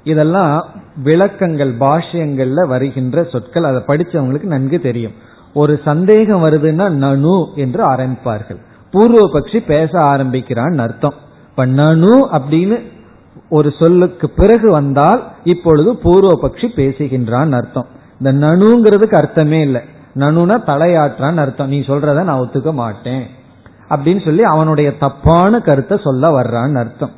[0.08, 0.66] இதெல்லாம்
[1.02, 3.64] விளக்கங்கள் பாஷ்யங்கள்ல வருகின்ற சொற்கள்.
[3.64, 5.12] அதை படிச்சவங்களுக்கு நன்கு தெரியும்.
[5.54, 8.60] ஒரு சந்தேகம் வருதுன்னா நனு என்று ஆரம்பிப்பார்கள்.
[8.90, 11.14] பூர்வ பட்சி பேச ஆரம்பிக்கிறான் அர்த்தம்.
[11.50, 12.82] இப்ப நனு அப்படின்னு
[13.48, 17.86] ஒரு சொல்லுக்கு பிறகு வந்தால் இப்பொழுது பூர்வ பட்சி பேசுகின்றான் அர்த்தம்.
[18.20, 19.80] இந்த நனுங்கிறதுக்கு அர்த்தமே இல்லை.
[20.14, 21.68] நனுனா தலையாற்றான்னு அர்த்தம்.
[21.68, 23.26] நீ சொல்றத நான் ஒத்துக்க மாட்டேன்.
[23.90, 27.10] அப்படின்னு சொல்லி அவனுடைய தப்பான கருத்தை சொல்ல வர்றான்னு அர்த்தம்.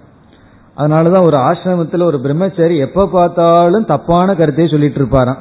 [0.81, 5.39] அதனாலதான் ஒரு ஆசிரமத்தில் ஒரு பிரம்மச்சாரி எப்ப பார்த்தாலும் தப்பான கருத்தையே சொல்லிட்டு இருப்பாராம்.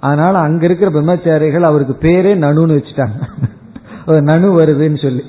[0.00, 3.20] அதனால அங்க இருக்கிற பிரம்மச்சாரிகள் அவருக்கு பேரே நனுன்னு வச்சுட்டாங்க.
[4.06, 5.24] ஒரு நனு வருதுன்னு சொல்லி.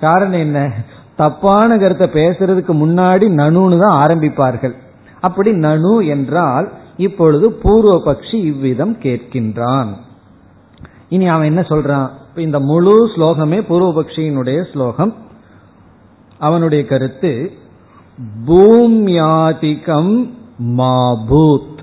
[0.00, 0.72] காரணம் என்ன?
[1.16, 4.74] தப்பான கருத்தை பேசுறதுக்கு முன்னாடி நனுன்னு தான் ஆரம்பிப்பார்கள்.
[5.20, 9.88] அப்படி நனு என்றால் இப்பொழுது பூர்வ பக்ஷி இவ்விதம் கேட்கின்றான்.
[11.08, 12.08] இனி அவன் என்ன சொல்றான்?
[12.34, 15.14] இந்த முழு ஸ்லோகமே பூர்வபக்ஷியினுடைய ஸ்லோகம்.
[16.38, 17.52] அவனுடைய கருத்து
[18.46, 20.30] பூம்யாதிகம்
[20.62, 21.78] மாபூத்.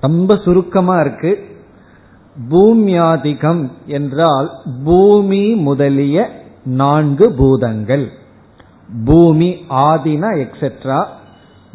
[0.00, 1.44] ரொம்ப சுருக்கமா இருக்கு.
[2.50, 4.50] பூம்யாதிகம் என்றால்
[4.84, 8.08] பூமி முதலிய நான்கு பூதங்கள்.
[9.04, 11.06] பூமி ஆதினா எக்ஸெட்ரா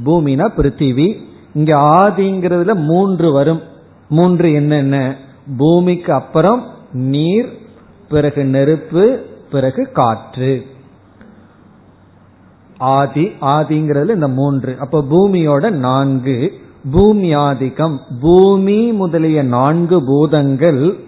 [0.05, 1.19] பூமினா பிருத்திவி.
[1.53, 3.61] இங்க ஆதிங்கிறதுல மூன்று வரும்.
[4.09, 5.15] மூன்று என்னென்ன
[5.57, 7.57] பூமிக்கு அப்புறம் நீர்
[8.09, 10.65] பிறகு நெருப்பு பிறகு காற்று.
[12.79, 14.75] ஆதி ஆதிங்கிறது இந்த மூன்று.
[14.79, 16.53] அப்ப பூமியோட நான்கு
[16.91, 17.97] பூமியாதிக்கம்.
[18.21, 20.99] பூமி முதலிய நான்கு பூதங்கள்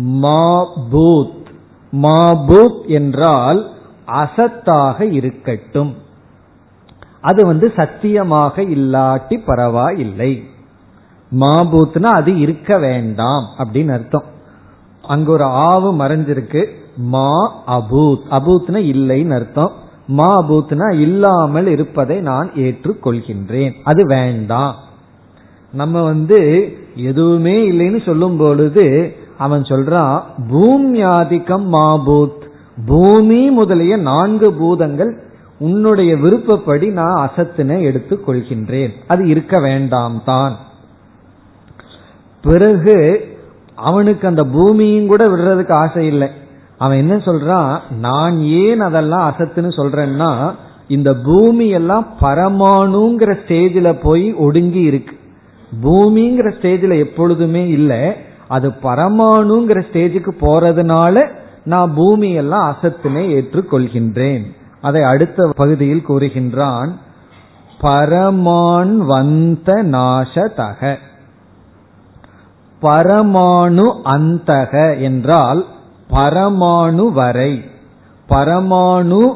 [0.00, 1.42] மாபூத்.
[1.92, 3.70] மாபூத் என்றால்
[4.06, 5.94] அசத்தாக இருக்கட்டும்.
[7.20, 10.44] அது வந்து சத்தியமாக இல்லாட்டி பரவாயில்லை.
[11.40, 14.24] மாபூத்னா அது இருக்க வேண்டாம் அப்படின்னு அர்த்தம்.
[15.02, 16.66] அங்க ஒரு ஆவு மறைஞ்சிருக்கு.
[16.96, 17.30] மா
[17.66, 18.20] அபூத்.
[18.30, 19.82] அபூத்னா இல்லைன்னு அர்த்தம்.
[20.08, 23.72] மாபூத்னா இல்லாமல் இருப்பதை நான் ஏற்றுக்கொள்கின்றேன்.
[23.84, 24.74] அது வேண்டாம்.
[25.72, 32.42] நம்ம வந்து எதுவுமே இல்லைன்னு சொல்லும் பொழுது அவன் சொல்றான் பூமியாதிக்கம் மாபூத்.
[32.86, 35.22] பூமி முதலிய நான்கு பூதங்கள்
[35.58, 40.56] உன்னுடைய விருப்பப்படி நான் அசத்தினை எடுத்துக் கொள்கின்றேன் அது இருக்க வேண்டாம் தான்.
[42.42, 43.28] பிறகு
[43.74, 46.30] அவனுக்கு அந்த பூமியும் கூட விடுறதுக்கு ஆசை இல்லை.
[46.78, 50.54] அவன் என்ன சொல்றான் நான் ஏன் அதெல்லாம் அசத்துன்னு சொல்றேன்னா
[50.88, 55.16] இந்த பூமி எல்லாம் பரமாணுங்கிற ஸ்டேஜில் போய் ஒடுங்கி இருக்கு.
[55.82, 58.12] பூமிங்கிற ஸ்டேஜில் எப்பொழுதுமே இல்லை.
[58.48, 61.28] அது பரமாணுங்கிற ஸ்டேஜுக்கு போறதுனால
[61.64, 64.42] நான் பூமியெல்லாம் அசத்தினை ஏற்றுக்கொள்கின்றேன்.
[64.80, 66.92] அதை அடுத்த பகுதியில் கூறுகின்றான்
[67.80, 70.96] பரமான் வந்த நாசதக.
[72.82, 75.66] பரமாணு அந்தக என்றால்
[76.14, 77.64] பரமாணு வரை
[78.28, 79.34] பரமாணு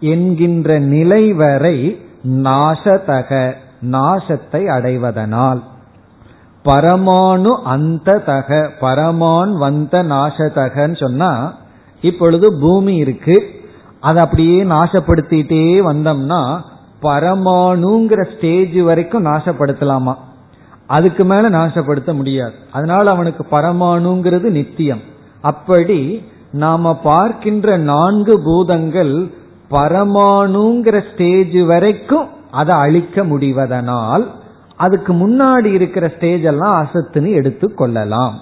[0.00, 3.52] என்கின்ற நிலை வரை நாசதக
[3.90, 5.62] நாசத்தை அடைவதனால்.
[6.64, 11.54] பரமாணு அந்த தக பரமான் வந்த நாசதகன்னு சொன்னா
[12.00, 13.50] இப்பொழுது பூமி இருக்கு
[14.00, 16.60] அதை அப்படியே நாசப்படுத்திட்டே வந்தோம்னா
[17.02, 20.14] பரமாணுங்கிற ஸ்டேஜ் வரைக்கும் நாசப்படுத்தலாமா?
[20.86, 22.54] அதுக்கு மேல நாசப்படுத்த முடியாது.
[22.72, 25.16] அதனால அவனுக்கு பரமாணுங்கிறது நித்தியம்.
[25.40, 26.22] அப்படி
[26.52, 29.30] நாம பார்க்கின்ற நான்கு பூதங்கள்
[29.70, 34.26] பரமாணுங்கிற ஸ்டேஜ் வரைக்கும் அதை அழிக்க முடிவதனால்
[34.76, 38.32] அதுக்கு முன்னாடி இருக்கிற ஸ்டேஜ் எல்லாம் அசத்துன்னு எடுத்துக்கொள்ளலாம்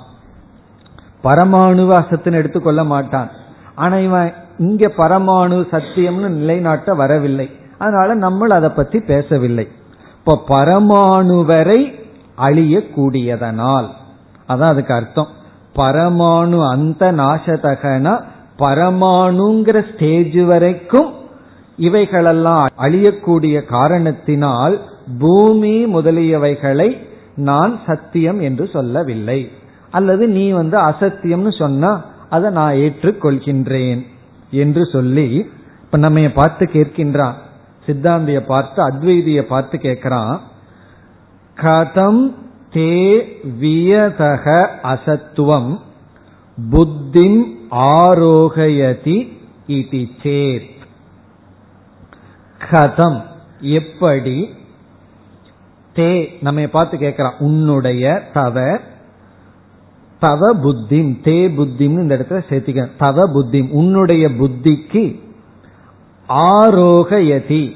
[1.25, 3.31] பரமாணுவ அசத்துன்னு எடுத்துக்கொள்ள மாட்டான்.
[3.75, 7.51] ஆனா இவன் இங்க பரமாணு சத்தியம்னு நிலைநாட்ட வரவில்லை.
[7.79, 9.69] அதனால நம்ம அதை பத்தி பேசவில்லை.
[10.19, 11.99] இப்ப பரமாணு வரை
[12.39, 13.87] அழியக்கூடியதனால்.
[14.49, 15.27] அதான் அதுக்கு அர்த்தம்.
[15.77, 18.15] பரமாணு அந்த நாசதகனா
[18.59, 21.11] பரமாணுங்கிற ஸ்டேஜ் வரைக்கும்
[21.77, 24.81] இவைகளெல்லாம் அழியக்கூடிய காரணத்தினால்
[25.19, 26.89] பூமி முதலியவைகளை
[27.35, 29.51] நான் சத்தியம் என்று சொல்லவில்லை.
[29.91, 34.01] அல்லது நீ வந்து அசத்தியம்னு சொன்னா அதை நான் ஏற்றுக்கொள்கின்றேன்
[34.51, 35.29] என்று சொல்லி
[35.83, 37.37] இப்ப நம்ம பார்த்து கேட்கின்றான்.
[37.87, 40.39] சித்தாந்திய பார்த்து அத்வைதிய பார்த்து கேட்கிறான்.
[41.57, 42.23] கதம்
[42.77, 43.25] தே
[43.61, 45.81] வியதக அசத்துவம்
[46.71, 49.33] புத்திம் ஆரோகயதி
[49.69, 50.75] இதி சேத்.
[52.71, 53.23] கதம்
[53.61, 54.49] எப்படி?
[55.95, 57.35] தே நம்ம பார்த்து கேட்கலாம்.
[57.39, 58.79] உன்னுடைய தவ
[60.21, 65.21] தவ புத்திம் தே புத்திம் இந்த இடத்துல சேர்த்திக்க தவ புத்திம் உன்னுடைய புத்திக்கு
[66.29, 67.73] ஆரோகயதி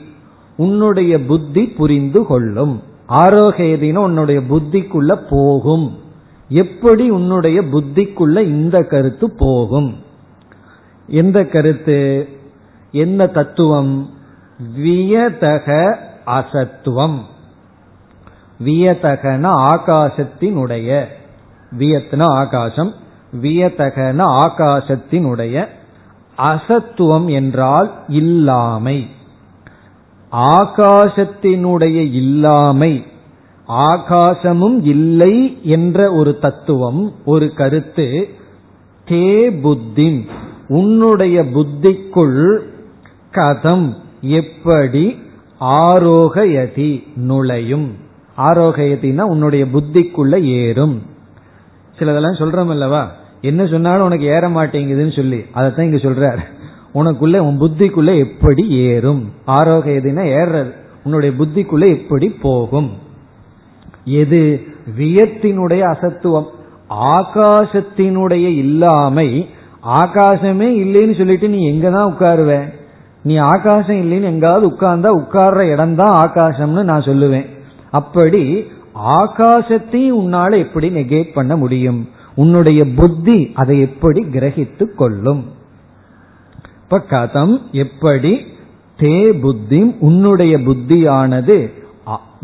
[0.57, 2.89] உன்னுடைய புத்தி புரிந்து கொள்ளும்.
[3.11, 5.99] ஆரோகேதின்னு உன்னுடைய புத்திக்குள்ள போகும்.
[6.49, 9.97] எப்படி உன்னுடைய புத்திக்குள்ள இந்த கருத்து போகும்?
[11.07, 12.29] எந்த கருத்து?
[12.93, 14.11] என்ன தத்துவம்?
[14.79, 15.97] வியதக
[16.27, 17.19] அசத்துவம்.
[18.65, 21.05] வியதகன ஆகாசத்தினுடைய
[21.79, 22.95] வியத்ன ஆகாசம்
[23.43, 25.67] வியதகன ஆகாசத்தினுடைய
[26.39, 29.07] அசத்துவம் என்றால் இல்லாமை.
[30.33, 33.05] ஆகாசத்தினுடைய இல்லாமை
[33.69, 38.29] ஆகாசமும் இல்லை என்ற ஒரு தத்துவம் ஒரு கருத்து
[39.09, 40.27] தே புத்தி
[40.69, 42.59] உன்னுடைய புத்திக்குள்
[43.33, 45.19] கதம் எப்படி
[45.61, 47.95] ஆரோகயதி நுழையும்?
[48.37, 51.03] ஆரோகயத்தின்னா உன்னுடைய புத்திக்குள்ள ஏறும்.
[51.99, 53.11] சிலதெல்லாம் சொல்றோம் அல்லவா?
[53.41, 56.60] என்ன சொன்னாலும் உனக்கு ஏற மாட்டேங்குதுன்னு சொல்லி அதைத்தான் இங்க சொல்றாரு.
[56.95, 59.33] உனக்குள்ள உன் புத்திக்குள்ள எப்படி ஏறும்?
[59.47, 60.75] ஆரோக்கியதுன்னா ஏறுறது.
[61.05, 62.91] உன்னுடைய புத்திக்குள்ள எப்படி போகும்?
[64.05, 64.61] எது?
[64.99, 66.47] வியத்தினுடைய அசத்துவம்.
[66.91, 69.49] ஆகாசத்தினுடைய இல்லாமை.
[69.85, 72.73] ஆகாசமே இல்லைன்னு சொல்லிட்டு நீ எங்க தான் உட்காருவ?
[73.23, 77.47] நீ ஆகாசம் இல்லைன்னு எங்காவது உட்கார்ந்தா உட்கார்ற இடம் தான் ஆகாசம்னு நான் சொல்லுவேன்.
[77.91, 82.09] அப்படி ஆகாசத்தையும் உன்னால எப்படி நெகேட் பண்ண முடியும்?
[82.35, 85.59] உன்னுடைய புத்தி அதை எப்படி கிரகித்து கொள்ளும்?
[86.93, 88.47] இப்ப கதம் எப்படி?
[88.99, 91.73] தே புத்தி உன்னுடைய புத்தியானது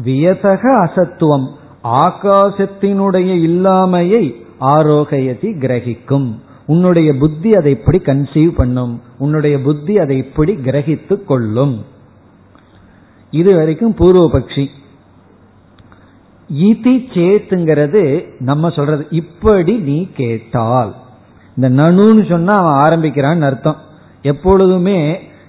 [0.04, 1.46] வியசக அசத்துவம்.
[1.84, 6.34] ஆகாசத்தினுடைய இல்லாமையை ஆரோகயதி கிரகிக்கும்.
[6.66, 9.02] உன்னுடைய புத்தி அதை எப்படி கன்சீவ் பண்ணும்?
[9.18, 11.84] உன்னுடைய புத்தி அதை எப்படி கிரகித்து கொள்ளும்?
[13.30, 14.66] இது வரைக்கும் பூர்வபக்ஷி.
[16.54, 19.06] இதி சேத்துங்கிறது நம்ம சொல்றது.
[19.10, 20.94] இப்படி நீ கேட்டால்.
[21.56, 23.84] இந்த நனுன்னு சொன்னா அவன் ஆரம்பிக்கிறான்னு அர்த்தம்.
[24.26, 25.00] எப்பொழுதுமே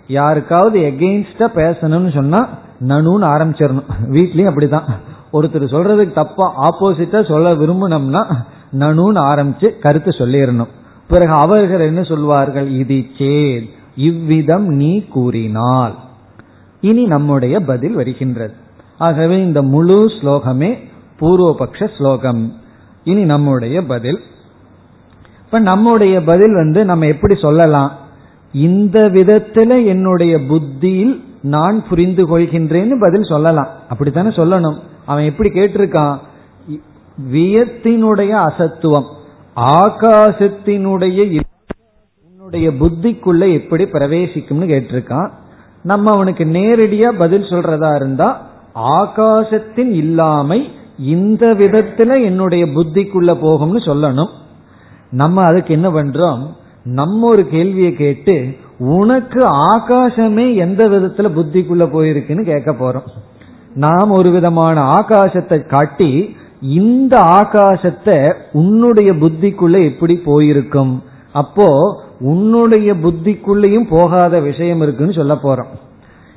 [0.08, 3.90] யாருக்காவது எகெயின்ஸ்டா பேசணும்னு சொன்னா நணுன்னு ஆரம்பிச்சிடணும்.
[4.12, 4.88] வீட்லயும் அப்படிதான்.
[5.34, 8.24] ஒருத்தர் சொல்றதுக்கு தப்பா ஆப்போசிட்டா சொல்ல விரும்பினோம்னா
[8.80, 10.72] நனுன்னு ஆரம்பிச்சு கருத்து சொல்லிடணும்.
[11.08, 12.68] பிறகு அவர்கள் என்ன சொல்வார்கள்?
[12.70, 15.96] இது சேத் இவ்விதம் நீ கூறினால்.
[16.82, 18.54] இனி நம்முடைய பதில் வருகின்றது.
[18.98, 20.72] ஆகவே இந்த முழு ஸ்லோகமே
[21.20, 22.54] பூர்வபக்ஷ ஸ்லோகம்.
[23.04, 24.20] இனி நம்முடைய பதில்.
[25.46, 27.92] இப்ப நம்முடைய பதில் வந்து நம்ம எப்படி சொல்லலாம்?
[28.52, 33.68] இந்த விதத்துல என்னுடைய புத்தியில் நான் புரிந்து கொள்கின்றேன்னு பதில் சொல்லலாம்.
[33.90, 34.78] அப்படித்தானே சொல்லணும்.
[35.06, 36.18] அவன் எப்படி கேட்டிருக்கான்?
[37.32, 39.06] வியத்தினுடைய அசத்துவம்
[39.56, 41.42] ஆகாசத்தினுடைய
[42.30, 45.30] உன்னுடைய புத்திக்குள்ள எப்படி பிரவேசிக்கும்னு கேட்டிருக்கான்.
[45.84, 54.30] நம்ம அவனுக்கு நேரடியா பதில் சொல்றதா இருந்தா ஆகாசத்தின் இல்லாமை இந்த விதத்துல என்னுடைய புத்திக்குள்ள போகும்னு சொல்லணும்.
[55.10, 56.46] நம்ம அதுக்கு என்ன பண்றோம்?
[56.94, 59.40] நம்ம ஒரு கேள்வியை கேட்டு உனக்கு
[59.78, 63.08] ஆகாசமே எந்த விதத்துல புத்திக்குள்ள போயிருக்குன்னு கேட்க போறோம்.
[63.74, 71.04] நாம் ஒரு விதமான ஆகாசத்தை காட்டி இந்த ஆகாசத்தை உன்னுடைய புத்திக்குள்ள எப்படி போயிருக்கும்?
[71.32, 75.72] அப்போ உன்னுடைய புத்திக்குள்ளேயும் போகாத விஷயம் இருக்குன்னு சொல்ல போறோம்.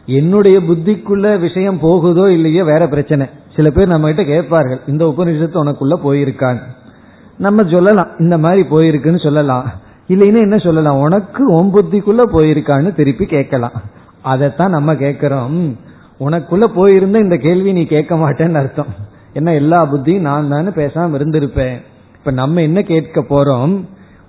[0.06, 3.26] என்னுடைய புத்திக்குள்ள விஷயம் போகுதோ இல்லையோ வேற பிரச்சனை.
[3.56, 6.66] சில பேர் நம்ம கிட்ட கேட்பார்கள் இந்த உபநிஷத்து உனக்குள்ள போயிருக்கான்னு.
[7.38, 9.64] நம்ம சொல்லலாம் இந்த மாதிரி போயிருக்குன்னு சொல்லலாம்.
[10.10, 10.98] இல்லைன்னா என்ன சொல்லலாம்?
[10.98, 13.72] உனக்கு உன் புத்திக்குள்ள போயிருக்கான்னு திருப்பி கேட்கலாம்.
[14.22, 15.76] அதைத்தான் நம்ம கேட்கிறோம்.
[16.20, 18.86] உனக்குள்ள போயிருந்த இந்த கேள்வி நீ கேட்க மாட்டேன்னு அர்த்தம்.
[19.34, 21.82] ஏன்னா எல்லா புத்தியும் நான் தானே பேசாம இருந்திருப்பேன்.
[22.14, 23.84] இப்ப நம்ம என்ன கேட்க போறோம்?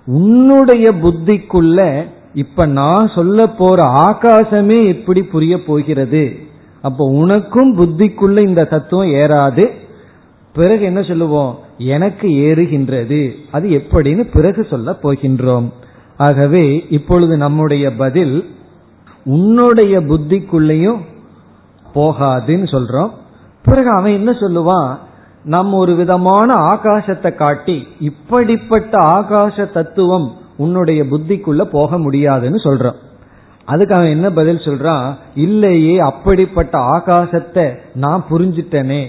[0.06, 6.36] உன்னுடைய புத்திக்குள்ள இப்ப நான் சொல்ல போற ஆகாசமே எப்படி புரிய போகிறது.
[6.82, 9.68] அப்போ உனக்கும் புத்திக்குள்ள இந்த தத்துவம் ஏறாது.
[10.54, 11.58] பிறகு என்ன சொல்லுவோம்?
[11.84, 13.32] எனக்கு ஏறுகின்றது.
[13.50, 15.72] அது எப்படின்னு பிறகு சொல்ல போகின்றோம்.
[16.16, 18.54] ஆகவே இப்பொழுது நம்முடைய பதில்
[19.24, 21.00] உன்னுடைய புத்திக்குள்ளேயும்
[21.94, 23.10] போகாதுன்னு சொல்றோம்.
[23.62, 24.98] பிறகு அவன் என்ன சொல்லுவான்?
[25.44, 32.94] நம்ம ஒரு விதமான ஆகாசத்தை காட்டி இப்படிப்பட்ட ஆகாச தத்துவம் உன்னுடைய புத்திக்குள்ள போக முடியாதுன்னு சொல்றான்
[33.64, 35.14] அதுக்கு அவன் என்ன பதில் சொல்றான்?
[35.34, 39.06] இல்லையே அப்படிப்பட்ட ஆகாசத்தை நான் புரிஞ்சிட்டனே.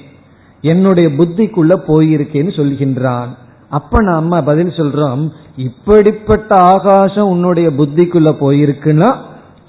[0.71, 3.31] என்னுடைய புத்திக்குள்ள போயிருக்கேன்னு சொல்கின்றான்.
[3.77, 5.21] அப்ப நாம பதில் சொல்றோம்
[5.67, 9.09] இப்படிப்பட்ட ஆகாசம் உன்னுடைய புத்திக்குள்ள போயிருக்குன்னா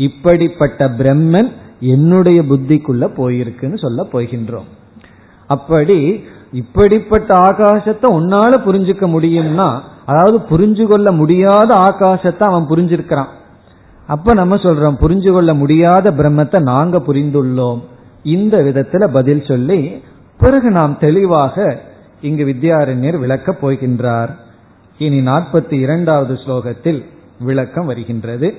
[0.06, 1.50] இப்படிப்பட்ட பிரம்மன்
[1.94, 4.68] என்னுடைய புத்திக்குள்ள போயிருக்குன்னு சொல்ல போகின்றோம்.
[5.50, 5.98] அப்படி
[6.60, 9.68] இப்படிப்பட்ட ஆகாசத்தை உன்னால புரிஞ்சுக்க முடியும்னா
[10.06, 13.30] அதாவது புரிஞ்சு கொள்ள முடியாத ஆகாசத்தை அவன் புரிஞ்சிருக்கிறான்.
[14.08, 17.80] அப்ப நம்ம சொல்றோம் புரிஞ்சு கொள்ள முடியாத பிரம்மத்தை நாங்க புரிந்துள்ளோம்.
[18.34, 19.78] இந்த விதத்துல பதில் சொல்லி
[20.39, 21.83] பிறகு நாம் தெளிவாக
[22.21, 24.29] இங்கு வித்யாரண்யர் விளக்கப் போகின்றார்
[24.97, 27.05] இனி நாற்பத்தி இரண்டாவது ஸ்லோகத்தில்
[27.39, 28.53] விளக்கம் வருகின்றது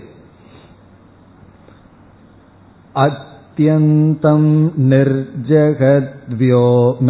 [2.94, 7.08] அத்தியந்தம் நிர்ஜகத்வியோம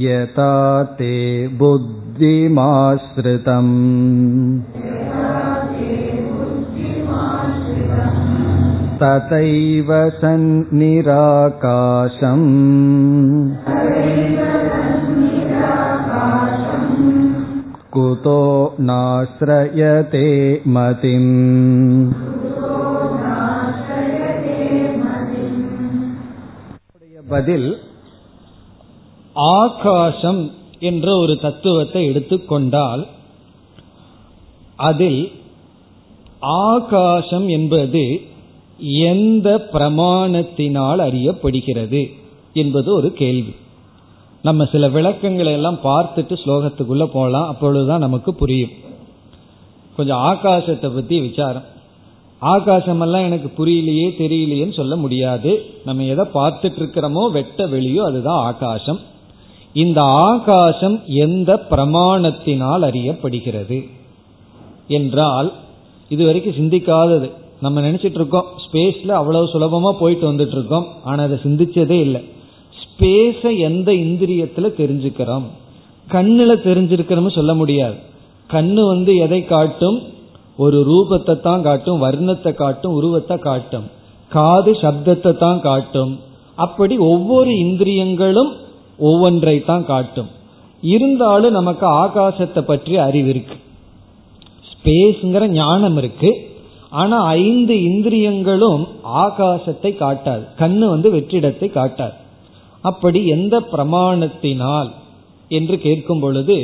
[0.00, 1.14] यथा ते
[1.58, 3.74] बुद्धिमाश्रितम्
[9.02, 9.90] तथैव
[10.20, 11.08] सन्निराकाशम्
[17.92, 18.40] कुतो
[18.82, 20.26] नाश्रयते
[20.68, 21.30] मतिम्
[27.30, 27.68] பதில்
[29.36, 30.40] ஆகாசம்
[30.80, 33.02] என்ற ஒரு தத்துவத்தை எடுத்துக்கொண்டால்
[34.80, 35.20] அதில்
[36.64, 38.04] ஆகாசம் என்பது
[38.77, 42.11] எந்த பிரமாணத்தினால் அறியப்படுகிறது
[42.53, 43.55] என்பது ஒரு கேள்வி.
[44.41, 48.69] நம்ம சில விளக்கங்களை எல்லாம் பார்த்துட்டு ஸ்லோகத்துக்குள்ள போகலாம் அப்பொழுதுதான் நமக்கு புரியும்.
[49.95, 51.63] கொஞ்சம் ஆகாசத்தை பத்தி விசாரம்.
[52.41, 55.65] ஆகாசமெல்லாம் எனக்கு புரியலையே தெரியலையேன்னு சொல்ல முடியாது.
[55.85, 58.99] நம்ம எதை பார்த்துட்டு இருக்கிறோமோ வெட்ட வெளியோ அதுதான் ஆகாசம்.
[59.73, 63.89] இந்த ஆகாசம் எந்த பிரமாணத்தினால் அறியப்படுகிறது
[64.87, 65.53] என்றால்
[66.09, 67.31] இதுவரைக்கும் சிந்திக்காதது.
[67.65, 72.21] நம்ம நினைச்சிட்டு இருக்கோம் ஸ்பேஸ்ல அவ்வளவு சுலபமா போயிட்டு வந்துட்டு இருக்கோம் ஆனா அதை சிந்திச்சதே இல்லை.
[72.81, 75.45] ஸ்பேஸ எந்த இந்திரியத்துல தெரிஞ்சுக்கிறோம்?
[76.07, 77.97] கண்ணுல தெரிஞ்சிருக்கிறோம் சொல்ல முடியாது.
[78.49, 79.97] கண்ணு வந்து எதை காட்டும்?
[80.57, 83.87] ஒரு ரூபத்தை தான் காட்டும் வர்ணத்தை காட்டும் உருவத்தை காட்டும்.
[84.31, 86.13] காது சப்தத்தை தான் காட்டும்.
[86.65, 88.51] அப்படி ஒவ்வொரு இந்திரியங்களும்
[89.09, 90.29] ஒவ்வொன்றை தான் காட்டும்.
[90.83, 93.57] இருந்தாலும் நமக்கு ஆகாசத்தை பற்றி அறிவு இருக்கு.
[94.71, 96.29] ஸ்பேஸ்ங்கிற ஞானம் இருக்கு.
[96.99, 98.83] ஆனா ஐந்து இந்திரியங்களும்
[99.23, 100.43] ஆகாசத்தை காட்டாது.
[100.59, 102.17] கண்ணு வந்து வெற்றிடத்தை காட்டாது.
[102.83, 104.89] அப்படி எந்த பிரமாணத்தினால்
[105.51, 106.57] என்று கேட்கும் பொழுது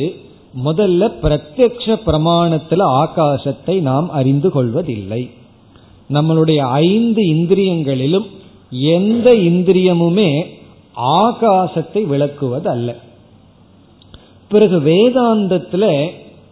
[0.65, 5.22] முதல்ல பிரத்யக்ஷ பிரமாணத்துல ஆகாசத்தை நாம் அறிந்து கொள்வதில்லை.
[6.10, 8.28] நம்மளுடைய ஐந்து இந்திரியங்களிலும்
[8.96, 10.32] எந்த இந்திரியமுமே
[11.20, 12.89] ஆகாசத்தை விளக்குவது அல்ல
[14.52, 15.86] பிறகு வேதாந்தத்துல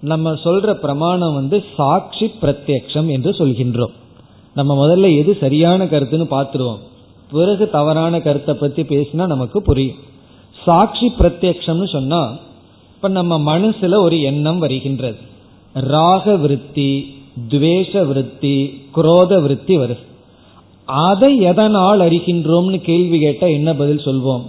[0.01, 3.91] நம்ம சொல்ற பிரமாணம் வந்து சாட்சி பிரத்யக்ஷம் என்று சொல்கின்றோம்.
[4.53, 6.79] நம்ம முதல்ல எது சரியான கருத்துன்னு பார்த்துருவோம்.
[7.31, 9.95] பிறகு தவறான கருத்தை பத்தி பேசினா நமக்கு புரியும்.
[10.65, 12.37] சாட்சி பிரத்யக்ஷம்னு சொன்னா
[12.95, 15.17] இப்ப நம்ம மனசுல ஒரு எண்ணம் வருகின்றது.
[15.73, 17.13] ராக விருத்தி
[17.49, 20.07] துவேஷ விருத்தி குரோத விருத்தி வருது.
[20.85, 24.41] அதை எதனால் அறிகின்றோம்னு கேள்வி கேட்டா என்ன பதில் சொல்வோம்?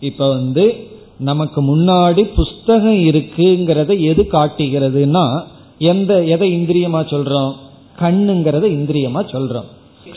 [0.00, 0.89] இப்ப வந்து
[1.20, 5.42] நமக்கு முன்னாடி புஸ்தகம் இருக்குங்கிறத எது காட்டுகிறதுனா
[5.78, 7.52] எந்த எதை இந்திரியமா சொல்றோம்?
[8.00, 9.68] கண்ணுங்கிறத இந்திரியமா சொல்றோம்.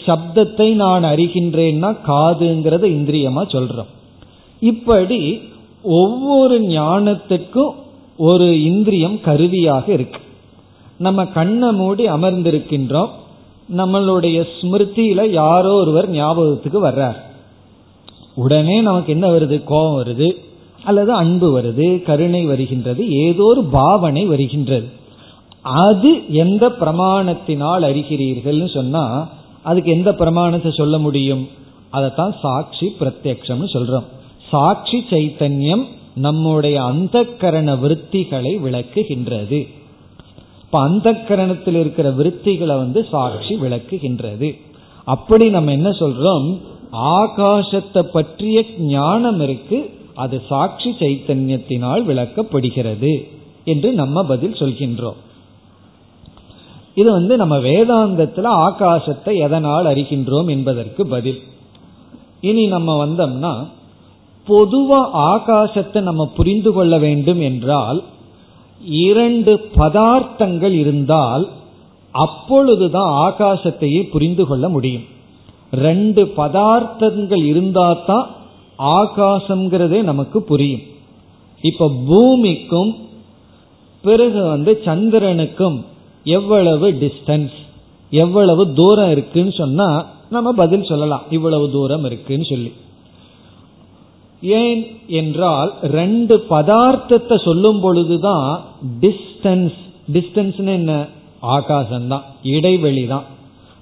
[0.06, 3.92] சப்தத்தை நான் அறிகின்றேன்னா காதுங்கிறத இந்திரியமா சொல்றோம்.
[4.60, 5.42] இப்படி
[5.82, 7.74] ஒவ்வொரு ஞானத்துக்கும்
[8.18, 10.20] ஒரு இந்திரியம் கருவியாக இருக்கு.
[10.98, 13.10] நம்ம கண்ணை மூடி அமர்ந்திருக்கின்றோம்.
[13.76, 17.16] நம்மளுடைய ஸ்மிருதியில யாரோ ஒருவர் ஞாபகத்துக்கு வர்றார்.
[18.36, 19.64] உடனே நமக்கு என்ன வருது?
[19.64, 20.36] கோபம் வருது.
[20.84, 24.88] அல்லது அன்பு வருது கருணை வருகின்றது ஏதோ ஒரு பாவனை வருகின்றது.
[25.62, 29.30] அது எந்த பிரமாணத்தினால் அறிகிறீர்கள்னு சொன்னா
[29.62, 31.48] அதுக்கு எந்த பிரமாணத்தை சொல்ல முடியும்?
[31.90, 34.04] அதைத்தான் சாட்சி பிரத்யக்ஷம்னு சொல்றோம்.
[34.50, 35.84] சாட்சி சைத்தன்யம்
[36.16, 39.68] நம்முடைய அந்த கரண விற்த்திகளை விளக்குகின்றது.
[40.62, 44.60] இப்ப அந்த கரணத்தில் இருக்கிற விற்த்திகளை வந்து சாட்சி விளக்குகின்றது.
[45.04, 46.60] அப்படி நம்ம என்ன சொல்றோம்?
[46.94, 53.14] ஆகாசத்தை பற்றிய ஞானம் இருக்கு அது சாட்சி சைத்தன்யத்தினால் விளக்கப்படுகிறது
[53.66, 55.20] என்று நம்ம பதில் சொல்கின்றோம்.
[56.96, 61.40] இது வந்து நம்ம வேதாந்தத்துல ஆகாசத்தை எதனால் அறிகின்றோம் என்பதற்கு பதில்.
[62.42, 63.54] இனி நம்ம வந்தோம்னா
[64.48, 68.04] பொதுவா ஆகாசத்தை நம்ம புரிந்து கொள்ள வேண்டும் என்றால்
[69.04, 71.46] இரண்டு பதார்த்தங்கள் இருந்தால்
[72.16, 75.06] அப்பொழுதுதான் ஆகாசத்தையே புரிந்து கொள்ள முடியும்.
[75.72, 78.28] ரெண்டு பதார்த்தங்கள் இருந்தால் தான்
[78.78, 80.82] ஆகாசம்ங்கிறதே நமக்கு புரியும்.
[81.62, 82.96] இப்ப பூமிக்கும்
[84.02, 85.84] பிறகு வந்து சந்திரனுக்கும்
[86.24, 87.52] எவ்வளவு டிஸ்டன்ஸ்
[88.10, 91.24] எவ்வளவு தூரம் இருக்குன்னு சொன்னா நம்ம பதில் சொல்லலாம்.
[91.30, 92.74] இவ்வளவு தூரம் இருக்குன்னு சொல்லி.
[94.42, 98.62] ஏன் என்றால் ரெண்டு பதார்த்தத்தை சொல்லும் பொழுதுதான்
[99.02, 99.74] டிஸ்டன்ஸ்
[100.14, 101.08] டிஸ்டன்ஸ் என்ன?
[101.40, 103.24] ஆகாசம் தான் இடைவெளி தான்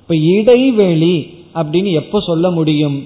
[0.01, 3.03] இப்ப இடைவெளி அப்படின்னு எப்ப சொல்ல முடியும்?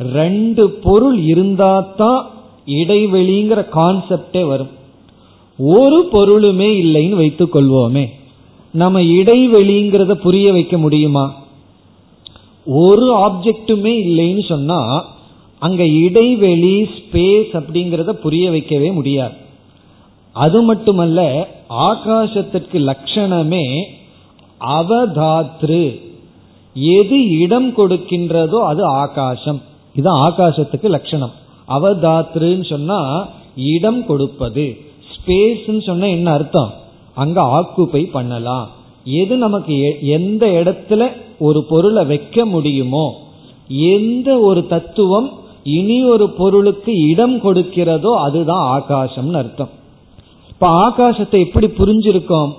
[0.00, 2.24] ரெண்டு பொருள் இருந்தாதான்
[2.66, 4.68] இடைவெளிங்கிற கான்செப்டே வரும்.
[5.58, 8.06] ஒரு பொருளுமே இல்லைன்னு வைத்துக் கொள்வோமே.
[8.70, 11.34] நம்ம இடைவெளிங்கிறத புரிய வைக்க முடியுமா?
[12.64, 15.04] ஒரு ஆப்ஜெக்டுமே இல்லைன்னு சொன்னா
[15.58, 19.34] அங்க இடைவெளி ஸ்பேஸ் அப்படிங்கிறத புரிய வைக்கவே முடியாது.
[20.32, 23.84] அது மட்டுமல்ல ஆகாசத்திற்கு லட்சணமே
[24.60, 26.00] அவதாத்ரு.
[26.74, 29.68] எது இடம் கொடுக்கின்றதோ அது ஆகாசம்.
[29.94, 31.34] இதுதான் ஆகாசத்துக்கு லட்சணம்.
[31.68, 33.00] அவதாத்ருன்னு சொன்னா
[33.56, 34.66] இடம் கொடுப்பது.
[35.12, 36.70] ஸ்பேஸ்ன்னு சொன்னா என்ன அர்த்தம்?
[37.14, 38.68] அங்க ஆக்குப்பை பண்ணலாம்.
[39.04, 41.02] எது நமக்கு எந்த இடத்துல
[41.38, 43.04] ஒரு பொருளை வைக்க முடியுமோ
[43.68, 45.28] எந்த ஒரு தத்துவம்
[45.62, 49.68] இனி ஒரு பொருளுக்கு இடம் கொடுக்கிறதோ அதுதான் ஆகாசம்னு அர்த்தம்.
[50.48, 52.52] இப்ப ஆகாசத்தை எப்படி புரிஞ்சிருக்கோம்?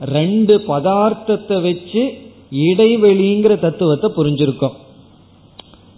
[0.00, 2.02] ரெண்டு பதார்த்தத்தை வச்சு
[2.66, 4.76] இடைவெளிங்கிற தத்துவத்தை புரிஞ்சிருக்கோம்.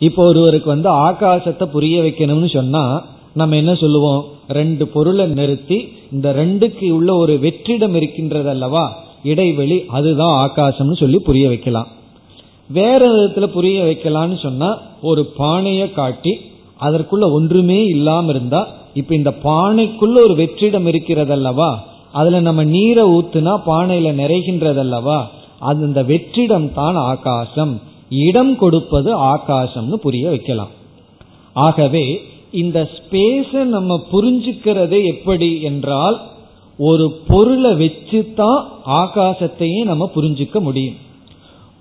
[0.01, 4.25] இப்போ ஒருவருக்கு வந்து ஆகாசத்தை புரிய வைக்கணும்னு சொன்னா நம்ம என்ன சொல்லுவோம்?
[4.49, 8.85] ரெண்டு பொருளை நிறுத்தி இந்த ரெண்டுக்கு உள்ள ஒரு வெற்றிடம் இருக்கின்றது அல்லவா
[9.23, 11.89] இடைவெளி அதுதான் ஆகாசம்னு சொல்லி புரிய வைக்கலாம்.
[12.69, 16.33] வேற விதத்துல புரிய வைக்கலாம்னு சொன்னா ஒரு பானையை காட்டி
[16.81, 21.71] அதற்குள்ள ஒன்றுமே இல்லாம இருந்தா இப்ப இந்த பானைக்குள்ள ஒரு வெற்றிடம் இருக்கிறது அல்லவா
[22.13, 25.19] அதுல நம்ம நீரை ஊத்துனா பானையில நிறைகின்றதல்லவா?
[25.59, 27.75] அது இந்த வெற்றிடம் தான் ஆகாசம்.
[28.11, 30.73] இடம் கொடுப்பது ஆகாசம்னு புரிய வைக்கலாம்.
[31.57, 32.05] ஆகவே
[32.51, 36.17] இந்த ஸ்பேஸ நம்ம புரிஞ்சுக்கிறது எப்படி என்றால்
[36.79, 40.99] ஒரு பொருளை வச்சு தான் ஆகாசத்தையும் நம்ம புரிஞ்சுக்க முடியும்.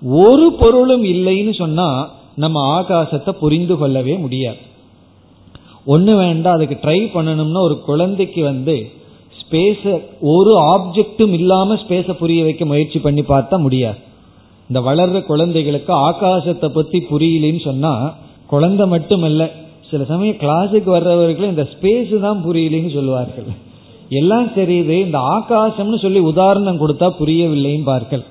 [0.01, 1.87] ஒரு பொருளும் இல்லைன்னு சொன்னா
[2.35, 4.57] நம்ம ஆகாசத்தை புரிந்து கொள்ளவே முடியாது.
[5.85, 8.75] ஒன்று வேண்டாம் அதுக்கு ட்ரை பண்ணணும்னா ஒரு குழந்தைக்கு வந்து
[9.39, 9.81] ஸ்பேஸ
[10.21, 13.99] ஒரு ஆப்ஜெக்டும் இல்லாமல் ஸ்பேஸை புரிய வைக்க முயற்சி பண்ணி பார்த்தா முடியாது.
[14.69, 18.13] இந்த வளர்ற குழந்தைகளுக்கு ஆகாசத்தை பத்தி புரியலன்னு சொன்னா
[18.47, 19.51] குழந்தை மட்டுமல்ல
[19.89, 23.47] சில சமயம் கிளாஸுக்கு வர்றவர்களும் இந்த ஸ்பேஸ் தான் புரியலன்னு சொல்லுவார்கள்.
[24.09, 28.23] எல்லாம் தெரியுது இந்த ஆகாசம்னு சொல்லி உதாரணம் கொடுத்தா புரியவில்லைன்னு பார்கள்.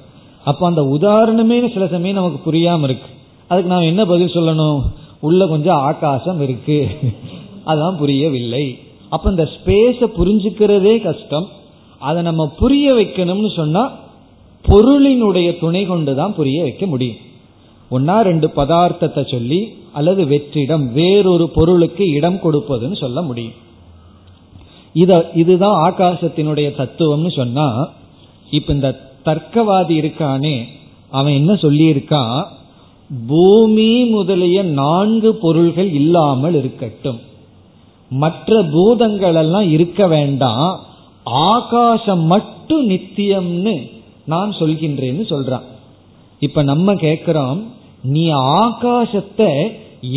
[0.45, 3.09] அப்ப அந்த உதாரணமே சில சமயம் நமக்கு புரியாம இருக்கு.
[3.49, 4.81] அதுக்கு நாம் என்ன பதில் சொல்லணும்?
[5.21, 6.89] உள்ள கொஞ்சம் ஆகாசம் இருக்கு.
[7.67, 8.79] அதான் புரியவில்லை.
[9.09, 11.49] அப்ப இந்த ஸ்பேஸ புரிஞ்சுக்கிறதே கஷ்டம்.
[11.99, 13.83] அதை நம்ம புரிய வைக்கணும்னு சொன்னா
[14.65, 17.17] பொருளினுடைய துணை கொண்டுதான் புரிய வைக்க முடியும்.
[17.91, 23.53] ஒன்னா ரெண்டு பதார்த்தத்தை சொல்லி அல்லது வெற்றிடம் வேறொரு பொருளுக்கு இடம் கொடுப்பதுன்னு சொல்ல முடியும்.
[24.93, 27.89] இத இதுதான் ஆகாசத்தினுடைய தத்துவம்னு சொன்னா
[28.51, 30.65] இப்ப இந்த தர்க்கவாதி இருக்கானே
[31.11, 32.45] அவன் என்ன சொல்லியிருக்கான்?
[33.27, 37.21] பூமி முதலிய நான்கு பொருள்கள் இல்லாமல் இருக்கட்டும்.
[38.11, 40.81] மற்ற பூதங்கள் எல்லாம் இருக்க வேண்டாம்.
[41.25, 43.91] ஆகாசம் மட்டும் நித்தியம்னு
[44.33, 45.67] நான் சொல்கின்றேன்னு சொல்றான்.
[46.47, 47.61] இப்ப நம்ம கேட்கிறோம்
[48.15, 48.25] நீ
[48.63, 49.51] ஆகாசத்தை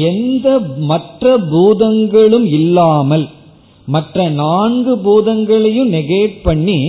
[0.08, 0.48] எந்த
[0.90, 3.26] மற்ற பூதங்களும் இல்லாமல்
[3.86, 6.80] மற்ற நான்கு பூதங்களையும் நெகேட் பண்ணி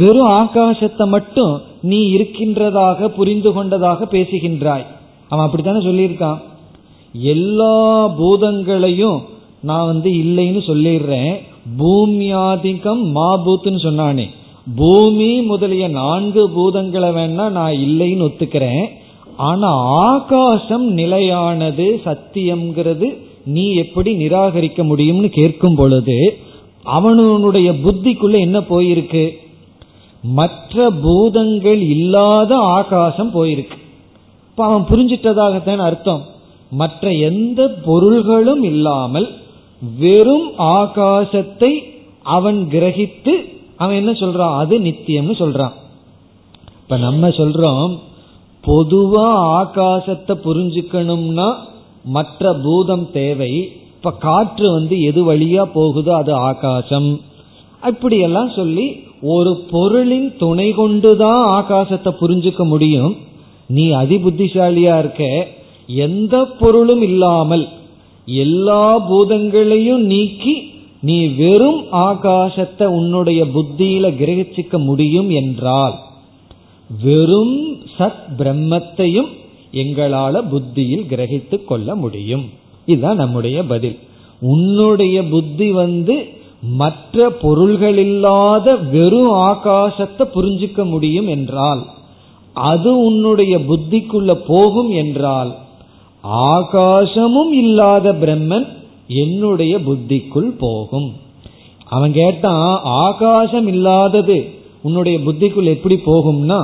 [0.00, 1.54] வெறும் ஆகாசத்தை மட்டும்
[1.90, 4.84] நீ இருக்கின்றதாக புரிந்து கொண்டதாக பேசுகின்றாய்.
[5.28, 6.40] அவன் அப்படித்தானே சொல்லியிருக்கான்.
[7.34, 7.78] எல்லா
[8.18, 9.18] பூதங்களையும்
[9.62, 11.34] நான் வந்து இல்லைன்னு சொல்லிடுறேன்.
[11.80, 14.26] பூமியாதிகம் மாபூத்துன்னு சொன்னானே.
[14.76, 18.84] பூமி முதலிய நான்கு பூதங்களை வேணா நான் இல்லைன்னு ஒத்துக்கிறேன்.
[19.36, 19.70] ஆனா
[20.06, 23.08] ஆகாசம் நிலையானது சத்தியம்ங்கிறது
[23.44, 26.18] நீ எப்படி நிராகரிக்க முடியும்னு கேட்கும் பொழுது
[26.82, 29.24] அவனுடைய புத்திக்குள்ள என்ன போயிருக்கு?
[30.22, 33.78] மற்ற பூதங்கள் இல்லாத ஆகாசம் போயிருக்கு.
[34.48, 36.22] இப்ப அவன் புரிஞ்சிட்டதாகத்தான் அர்த்தம்.
[36.70, 39.28] மற்ற எந்த பொருள்களும் இல்லாமல்
[39.98, 41.72] வெறும் ஆகாசத்தை
[42.22, 43.34] அவன் கிரகித்து
[43.82, 44.56] அவன் என்ன சொல்றான்?
[44.56, 45.74] அது நித்தியம்னு சொல்றான்.
[46.82, 47.92] இப்ப நம்ம சொல்றோம்
[48.64, 49.28] பொதுவா
[49.60, 51.48] ஆகாசத்தை புரிஞ்சுக்கணும்னா
[52.16, 53.52] மற்ற பூதம் தேவை.
[53.96, 57.10] இப்ப காற்று வந்து எது வழியா போகுதோ அது ஆகாசம்.
[57.80, 58.86] அப்படியெல்லாம் சொல்லி
[59.34, 63.12] ஒரு பொருளின் துணை கொண்டுதான் ஆகாசத்தை புரிஞ்சுக்க முடியும்.
[63.68, 65.24] நீ அதிபுத்திசாலியா இருக்க
[66.06, 67.64] எந்த பொருளும் இல்லாமல்
[68.26, 70.54] எல்லா பூதங்களையும் நீக்கி
[71.02, 75.94] நீ வெறும் ஆகாசத்தை உன்னுடைய புத்தியில கிரகிச்சிக்க முடியும் என்றால்
[77.02, 77.56] வெறும்
[77.98, 79.30] சத் பிரம்மத்தையும்
[79.72, 82.44] எங்களால புத்தியில் கிரகித்து கொள்ள முடியும்.
[82.86, 83.98] இதுதான் நம்முடைய பதில்.
[84.40, 86.26] உன்னுடைய புத்தி வந்து
[86.76, 91.82] மற்ற பொருள்கள் இல்லாத வெறும் ஆகாசத்தை புரிஞ்சுக்க முடியும் என்றால்
[92.54, 95.50] அது உன்னுடைய புத்திக்குள்ள போகும் என்றால்
[96.48, 98.66] ஆகாசமும் இல்லாத பிரம்மன்
[99.14, 101.08] என்னுடைய புத்திக்குள் போகும்.
[101.88, 104.50] அவன் கேட்டான் ஆகாசம் இல்லாதது
[104.82, 106.60] உன்னுடைய புத்திக்குள் எப்படி போகும்னா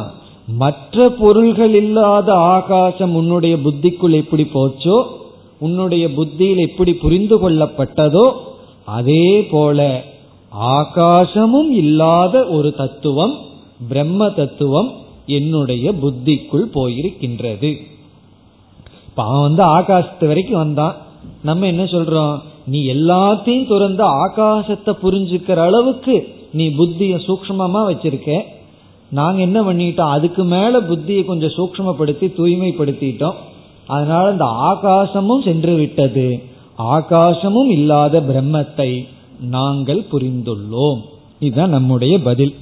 [0.57, 5.05] மற்ற பொருள்கள் இல்லாத ஆகாசம் உன்னுடைய புத்திக்குள் எப்படி போச்சோ
[5.59, 8.33] உன்னுடைய புத்தியில் எப்படி புரிந்து கொள்ளப்பட்டதோ
[8.85, 10.05] அதே போல
[10.59, 13.35] ஆகாசமும் இல்லாத ஒரு தத்துவம்
[13.89, 14.93] பிரம்ம தத்துவம்
[15.27, 17.77] என்னுடைய புத்திக்குள் போயிருக்கின்றது.
[19.07, 20.97] இப்ப அவன் வந்து ஆகாசத்து வரைக்கும் வந்தான்.
[21.43, 22.39] நம்ம என்ன சொல்றோம்?
[22.67, 28.41] நீ எல்லாத்தையும் துறந்து ஆகாசத்தை புரிஞ்சுக்கிற அளவுக்கு நீ புத்திய சூக்மமா வச்சிருக்க.
[29.09, 30.11] நாங்க என்ன பண்ணிட்டோம்?
[30.11, 33.35] அதுக்கு மேல புத்தியை கொஞ்சம் சூக்மப்படுத்தி தூய்மைப்படுத்திட்டோம்.
[33.87, 36.43] அதனால இந்த ஆகாசமும் சென்று விட்டது.
[36.79, 39.07] ஆகாசமும் இல்லாத பிரம்மத்தை
[39.41, 41.01] நாங்கள் புரிந்துள்ளோம்.
[41.39, 42.55] இதுதான் நம்முடைய பதில்.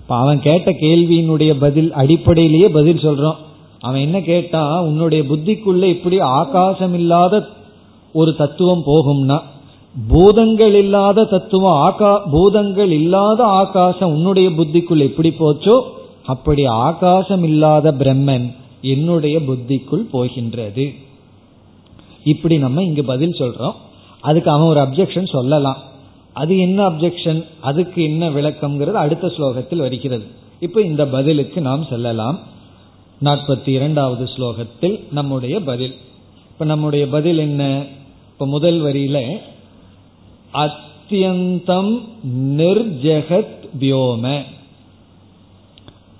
[0.00, 3.34] இப்ப அவன் கேட்ட கேள்வியினுடைய பதில் அடிப்படையிலேயே பதில் சொல்றோம்.
[3.80, 7.46] அவன் என்ன கேட்டா உன்னுடைய புத்திக்குள்ள இப்படி ஆகாசம் இல்லாத
[8.14, 9.38] ஒரு தத்துவம் போகும்னா
[10.08, 15.76] பூதங்கள் இல்லாத தத்துவம் ஆகா பூதங்கள் இல்லாத ஆகாசம் உன்னுடைய புத்திக்குள் எப்படி போச்சோ
[16.26, 18.46] அப்படி ஆகாசம் இல்லாத பிரம்மன்
[18.80, 20.92] என்னுடைய புத்திக்குள் போகின்றது.
[22.24, 23.76] இப்படி நம்ம இங்க பதில் சொல்றோம்.
[24.20, 25.76] அதுக்கு அவன் ஒரு அப்ஜெக்ஷன் சொல்லலாம்.
[26.32, 30.26] அது என்ன அப்ஜெக்ஷன் அதுக்கு என்ன விளக்கம்ங்கிறது அடுத்த ஸ்லோகத்தில் வருகிறது.
[30.60, 32.38] இப்ப இந்த பதிலுக்கு நாம் செல்லலாம்.
[33.24, 35.94] நாற்பத்தி இரண்டாவது ஸ்லோகத்தில் நம்முடைய பதில்.
[36.50, 37.86] இப்ப நம்முடைய பதில் என்ன?
[38.34, 39.40] இப்ப முதல் வரியில
[40.52, 42.02] அத்தியந்தம்
[42.56, 44.42] நிர்ஜகத் வியோம.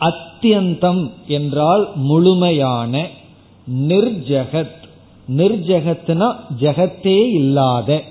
[0.00, 3.08] அத்தியந்தம் என்றால் முழுமையான
[3.88, 4.76] நிர்ஜகத்.
[5.28, 6.28] நிர்ஜகத்னா
[6.60, 8.02] ஜெகத்தே இல்லாத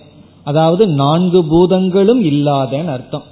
[0.44, 3.24] அதாவது நான்கு பூதங்களும் இல்லாதன்னு அர்த்தம்.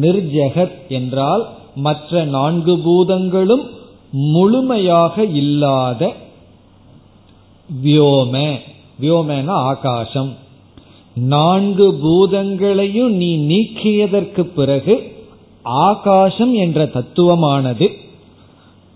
[0.00, 3.70] நிர்ஜகத் என்றால் மற்ற நான்கு பூதங்களும்
[4.10, 6.12] முழுமையாக இல்லாத
[7.84, 8.58] வியோம.
[9.00, 10.36] வியோமேன ஆகாசம்.
[11.14, 15.12] நான்கு பூதங்களையும் நீ நீக்கியதற்கு பிறகு
[15.62, 17.86] ஆகாசம் என்ற தத்துவமானது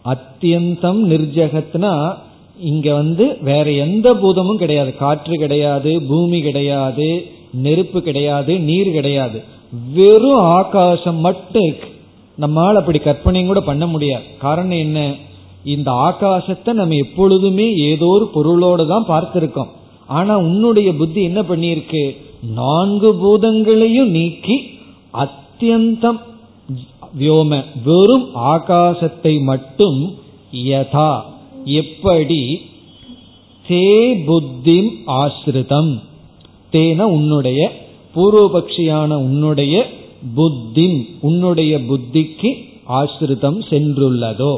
[0.05, 2.15] அத்தியந்தம் நிர்ஜகத்னா
[2.61, 4.97] இங்க வந்து வேற எந்த பூதமும் கிடையாது.
[4.97, 9.43] காற்று கிடையாது பூமி கிடையாது நெருப்பு கிடையாது நீர் கிடையாது.
[9.95, 11.89] வெறும் ஆகாசம் மட்டும் இருக்கு.
[12.37, 14.25] நம்மால் அப்படி கற்பனையும் கூட பண்ண முடியாது.
[14.39, 15.15] காரணம் என்ன?
[15.65, 19.73] இந்த ஆகாசத்தை நம்ம எப்பொழுதுமே ஏதோ ஒரு பொருளோடு தான் பார்த்திருக்கோம்.
[20.13, 22.05] ஆனா உன்னுடைய புத்தி என்ன பண்ணியிருக்கு?
[22.55, 24.57] நான்கு பூதங்களையும் நீக்கி
[25.15, 26.21] அத்தியந்தம்
[27.19, 27.51] வியோம
[27.85, 29.99] வெறும் ஆகாசத்தை மட்டும்
[30.69, 31.13] யதா.
[31.65, 32.41] எப்படி?
[33.69, 33.87] தே
[34.29, 35.93] புத்திம் ஆசிரிதம்
[36.73, 37.61] தேன உன்னுடைய
[38.15, 39.75] பூர்வபக்ஷியான உன்னுடைய
[40.35, 40.87] புத்தி
[41.21, 42.51] உன்னுடைய புத்திக்கு
[43.01, 44.55] ஆசிரிதம் சென்றுள்ளதோ.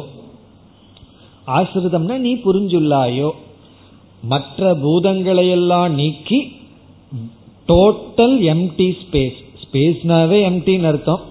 [1.46, 3.30] ஆசிரிதம்னா நீ புரிஞ்சுள்ளாயோ?
[4.32, 6.38] மற்ற பூதங்களையெல்லாம் நீக்கி
[7.68, 11.22] டோட்டல் எம்டி ஸ்பேஸ் ஸ்பேஸ்னாவே எம்டின்னு அர்த்தம்.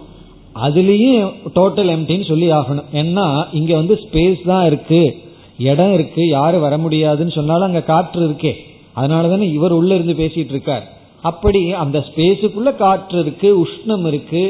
[0.66, 2.90] அதுலேயும் டோட்டல் எம்டின்னு சொல்லி ஆகணும்.
[3.02, 5.02] ஏன்னா இங்க வந்து ஸ்பேஸ் தான் இருக்கு.
[5.58, 6.28] இடம் இருக்கு.
[6.28, 8.54] யாரும் வர முடியாதுன்னு சொன்னாலும் அங்க காற்று இருக்கே.
[8.94, 10.86] அதனால தானே இவர் உள்ள இருந்து பேசிட்டு இருக்கார்.
[11.22, 14.44] அப்படி அந்த ஸ்பேஸுக்குள்ள காற்று இருக்கு உஷ்ணம் இருக்கு.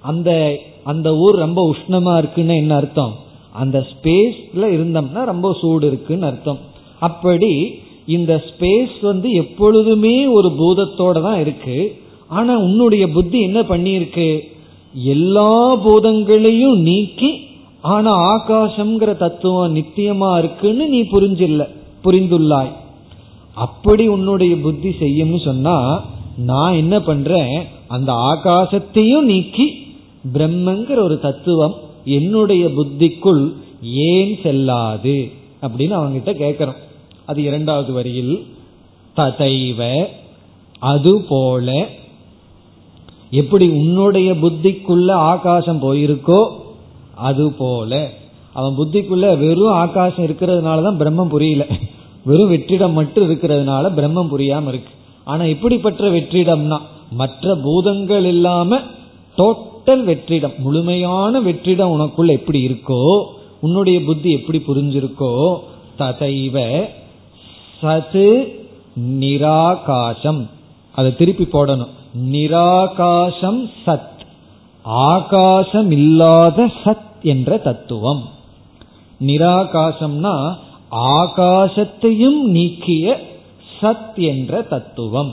[0.00, 3.14] அந்த அந்த ஊர் ரொம்ப உஷ்ணமா இருக்குன்னு என்ன அர்த்தம்?
[3.52, 6.60] அந்த ஸ்பேஸ்ல இருந்தோம்னா ரொம்ப சூடு இருக்குன்னு அர்த்தம்.
[7.00, 7.52] அப்படி
[8.06, 11.76] இந்த ஸ்பேஸ் வந்து எப்பொழுதுமே ஒரு பூதத்தோட தான் இருக்கு.
[12.28, 14.28] ஆனா உன்னுடைய புத்தி என்ன பண்ணியிருக்கு?
[15.04, 17.30] எல்லா பூதங்களையும் நீக்கி
[17.94, 21.62] ஆனா ஆகாசம்ங்கிற தத்துவம் நித்தியமா இருக்குன்னு நீ புரிஞ்சில்ல
[22.04, 22.72] புரிந்துள்ளாய்.
[23.54, 25.76] அப்படி உன்னுடைய புத்தி செய்யும்னு சொன்னா
[26.50, 27.54] நான் என்ன பண்றேன்?
[27.88, 29.66] அந்த ஆகாசத்தையும் நீக்கி
[30.34, 31.74] பிரம்மங்கிற ஒரு தத்துவம்
[32.04, 33.42] என்னுடைய புத்திக்குள்
[34.10, 35.16] ஏன் செல்லாது?
[35.62, 36.78] அப்படின்னு அவங்கிட்ட கேட்கிறோம்
[37.30, 38.34] அது இரண்டாவது வரியில்
[39.16, 39.80] ததைவ
[40.92, 41.68] அது போல
[43.40, 46.40] எப்படி உன்னுடைய புத்திக்குள்ள ஆகாசம் போயிருக்கோ
[47.28, 47.92] அது போல
[48.52, 51.64] அவன் புத்திக்குள்ள வெறும் ஆகாசம் இருக்கிறதுனாலதான் பிரம்மம் புரியல.
[52.24, 54.92] வெறும் வெற்றிடம் மட்டும் இருக்கிறதுனால பிரம்மம் புரியாம இருக்கு.
[55.24, 56.78] ஆனா இப்படிப்பட்ட வெற்றிடம்னா
[57.20, 58.78] மற்ற பூதங்கள் இல்லாம
[59.38, 63.02] டோட்டல் வெற்றிடம் முழுமையான வெற்றிடம் உனக்குள்ள எப்படி இருக்கோ
[63.60, 65.32] உன்னுடைய புத்தி எப்படி புரிஞ்சிருக்கோ
[65.98, 66.56] ததைவ
[67.82, 68.44] சது
[69.00, 70.48] நிராகாசம்.
[70.94, 71.88] அதை திருப்பி போடணும்.
[72.30, 74.18] நிராகாசம் சத்.
[74.82, 78.22] ஆகாசம் இல்லாத சத் என்ற தத்துவம்.
[79.26, 80.54] நிராகாசம்னா
[80.90, 83.20] ஆகாசத்தையும் நீக்கிய
[83.80, 85.32] சத் என்ற தத்துவம்.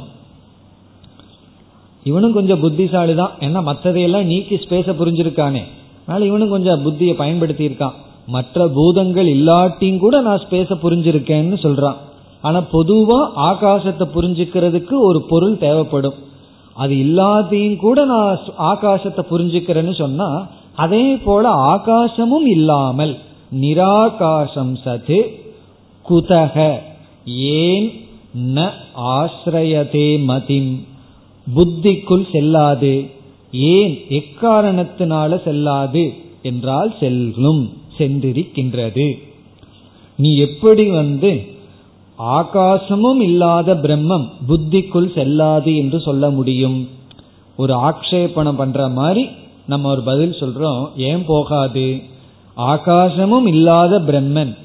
[2.04, 5.62] இவனும் கொஞ்சம் புத்திசாலி தான் ஏன்னா மற்றதையெல்லாம் நீக்கி ஸ்பேஸ புரிஞ்சிருக்கானே.
[6.04, 7.94] அதனால இவனும் கொஞ்சம் புத்தியை பயன்படுத்தி இருக்கான்
[8.28, 11.96] மற்ற பூதங்கள் இல்லாட்டியும் கூட நான் ஸ்பேஸ புரிஞ்சிருக்கேன்னு சொல்றான்.
[12.42, 16.14] ஆனா பொதுவா ஆகாசத்தை புரிஞ்சுக்கிறதுக்கு ஒரு பொருள் தேவைப்படும்.
[16.74, 23.18] அது இல்லாதையும் கூட நான் ஆகாசத்தை புரிஞ்சுக்கிறேன்னு சொன்னா அதே போல ஆகாசமும் இல்லாமல்
[23.62, 25.46] நிராகாசம் சது
[26.10, 26.78] குதக.
[27.26, 27.92] ஏன்?
[28.54, 28.72] ந
[29.02, 30.86] ஆசிரயதே மதிம்.
[31.56, 33.10] புத்திக்குள் செல்லாது.
[33.52, 34.02] ஏன்?
[34.10, 36.14] எக்காரணத்தினால செல்லாது?
[36.42, 39.14] என்றால் செல்லும் சென்றிருக்கின்றது.
[40.18, 41.57] நீ எப்படி வந்து
[42.18, 46.88] ஆகாசமும் இல்லாத பிரம்மம் புத்திக்குள் செல்லாது என்று சொல்ல முடியும்.
[47.58, 49.28] ஒரு ஆக்ஷேபணம் பண்ற மாதிரி
[49.66, 50.88] நம்ம ஒரு பதில் சொல்றோம்.
[50.98, 52.02] ஏன் போகாது?
[52.58, 54.56] ஆகாசமும் இல்லாத பிரம்மன்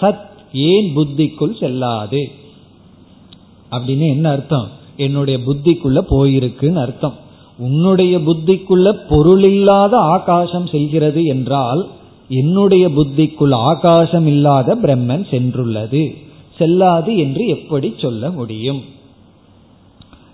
[0.00, 2.32] சத் ஏன் புத்திக்குள் செல்லாது?
[3.70, 4.68] அப்படின்னு என்ன அர்த்தம்?
[4.96, 7.14] என்னுடைய புத்திக்குள்ள போயிருக்குன்னு அர்த்தம்.
[7.58, 11.88] உன்னுடைய புத்திக்குள்ள பொருள் இல்லாத ஆகாசம் செல்கிறது என்றால்
[12.28, 16.25] என்னுடைய புத்திக்குள் ஆகாசம் இல்லாத பிரம்மன் சென்றுள்ளது.
[16.58, 18.82] செல்லாது என்று எப்படி சொல்ல முடியும்?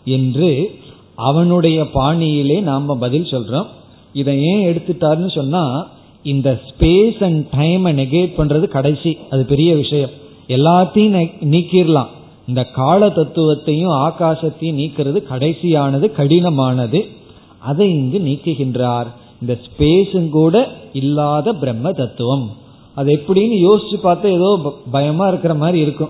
[0.04, 0.78] என்று
[1.14, 3.66] அவனுடைய பாணியிலே நாம பதில் சொல்றோம்.
[4.12, 5.88] இதை ஏன் எடுத்துட்டாருன்னு சொன்னா
[6.22, 9.18] இந்த ஸ்பேஸ் அண்ட் டைமை நெகேட் பண்றது கடைசி.
[9.30, 10.10] அது பெரிய விஷயம்.
[10.48, 12.06] எல்லாத்தையும் நீக்கிடலாம்.
[12.46, 17.08] இந்த கால தத்துவத்தையும் ஆகாசத்தையும் நீக்கிறது கடைசியானது கடினமானது.
[17.58, 19.06] அதை இங்கு நீக்குகின்றார்.
[19.40, 22.56] இந்த ஸ்பேஸும் கூட இல்லாத பிரம்ம தத்துவம்.
[22.94, 26.08] அது எப்படின்னு யோசிச்சு பார்த்தா ஏதோ பயமா இருக்கிற மாதிரி இருக்கும்.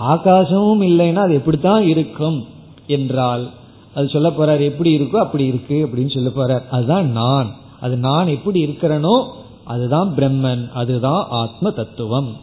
[0.00, 2.46] ஆகாசமும் இல்லைன்னா அது எப்படித்தான் இருக்கும்
[2.86, 3.50] என்றால்
[3.94, 6.68] அது சொல்ல போறார் எப்படி இருக்கோ அப்படி இருக்கு அப்படின்னு சொல்ல போறார்.
[6.70, 7.50] அதுதான் நான்.
[7.80, 9.26] அது நான் எப்படி இருக்கிறனோ
[9.64, 10.72] அதுதான் பிரம்மன்.
[10.72, 12.36] அதுதான் ஆத்ம தத்துவம்.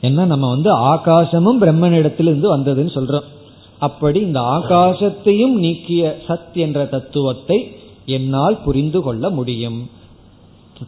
[0.00, 3.28] என்ன நம்ம வந்து ஆகாசமும் பிரம்மன் இடத்திலிருந்து வந்ததுன்னு சொல்றோம்.
[3.78, 7.76] அப்படி இந்த ஆகாசத்தையும் நீக்கிய சத் என்ற தத்துவத்தை
[8.06, 9.90] என்னால் புரிந்து கொள்ள முடியும்.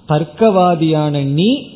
[0.09, 1.69] தர்க்கவாதியான நீ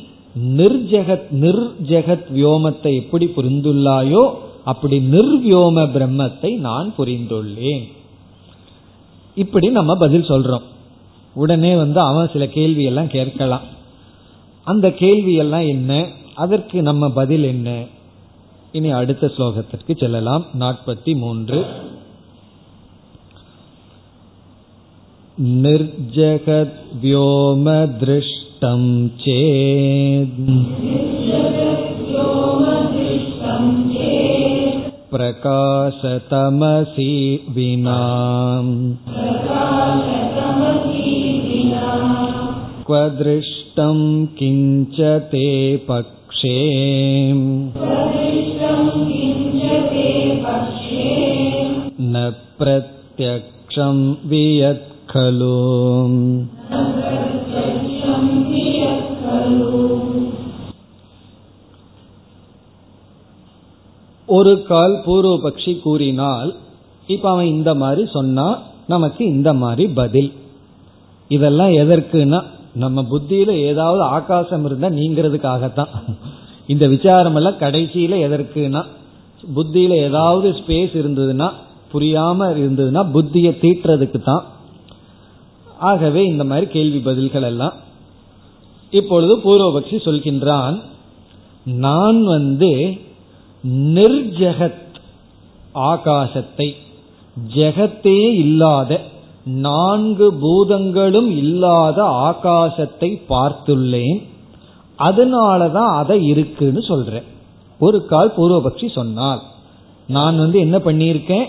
[0.56, 4.22] நிர்ஜெகத் நிர்ஜெகத் வியோமத்தை எப்படி புரிந்துள்ளாயோ
[4.64, 7.86] அப்படி நிர்வியோம பிரம்மத்தை நான் புரிந்துள்ளேன்
[9.36, 10.66] இப்படி நம்ம பதில் சொல்றோம்
[11.36, 13.66] உடனே வந்து அவன் சில கேள்வி எல்லாம் கேட்கலாம்
[14.66, 15.92] அந்த கேள்வி எல்லாம் என்ன
[16.34, 17.68] அதற்கு நம்ம பதில் என்ன
[18.72, 21.60] இனி அடுத்த ஸ்லோகத்திற்கு செல்லலாம் நாற்பத்தி மூன்று
[27.12, 28.43] निर्जगद्व्योमदृष्टं
[29.22, 30.38] चेत्
[35.12, 37.12] प्रकाशतमसि
[37.50, 38.00] विना
[42.86, 43.98] क्व दृष्टं
[44.38, 45.00] किञ्च
[45.32, 45.46] ते
[45.90, 46.56] पक्षे
[52.02, 56.53] न प्रत्यक्षं वियत् खलु
[64.27, 66.55] ஒரு கால் பூர்வபக்ஷி கூறினால்
[67.07, 70.31] இப்ப அவன் இந்த மாதிரி சொன்னா நமக்கு இந்த மாதிரி பதில்.
[71.27, 72.43] இதெல்லாம் எதற்குனா
[72.73, 75.87] நம்ம புத்தியில ஏதாவது ஆகாசம் இருந்தா நீங்கிறதுக்காகத்தான்.
[76.67, 78.83] இந்த விசாரம் எல்லாம் கடைசியில எதற்குனா
[79.55, 81.51] புத்தியில ஏதாவது ஸ்பேஸ் இருந்ததுன்னா
[81.93, 84.43] புரியாம இருந்ததுன்னா புத்தியை தீட்டுறதுக்கு தான்
[85.79, 87.73] ஆகவே இந்த மாதிரி கேள்வி பதில்கள் எல்லாம்
[88.91, 90.81] இப்பொழுது பூர்வபக்ஷி சொல்கின்றான்
[91.65, 92.97] நான் வந்து
[93.69, 94.83] நிர்ஜகத்
[95.73, 96.73] ஆகாசத்தை
[97.53, 99.01] ஜெகத்தே இல்லாத
[99.45, 104.21] நான்கு பூதங்களும் இல்லாத ஆகாசத்தை பார்த்துள்ளேன்
[104.99, 107.23] அதனாலதான் அதை இருக்குன்னு சொல்றேன்.
[107.79, 109.41] ஒரு கால் பூர்வபக்ஷி சொன்னால்
[110.07, 111.47] நான் வந்து என்ன பண்ணியிருக்கேன்?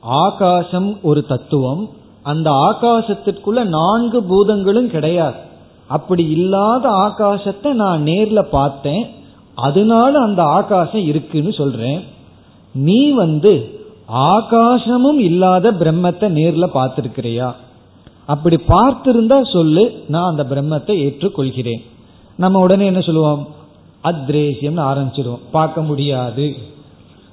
[0.00, 1.88] ஆகாசம் ஒரு தத்துவம்
[2.26, 5.38] அந்த ஆகாசத்திற்குள்ள நான்கு பூதங்களும் கிடையாது.
[5.96, 9.04] அப்படி இல்லாத ஆகாசத்தை நான் நேர்ல பார்த்தேன்.
[9.58, 12.00] அதனால அந்த ஆகாசம் இருக்குன்னு சொல்றேன்.
[12.74, 13.52] நீ வந்து
[14.30, 17.48] ஆகாசமும் இல்லாத பிரம்மத்தை நேர்ல பார்த்திருக்கிறியா?
[18.26, 21.82] அப்படி பார்த்திருந்தா சொல்லு நான் அந்த பிரம்மத்தை ஏற்றுக்கொள்கிறேன்.
[22.36, 23.42] நம்ம உடனே என்ன சொல்லுவோம்?
[24.04, 26.46] அத்ரேசியம்னு ஆரம்பிச்சிருவோம் பார்க்க முடியாது.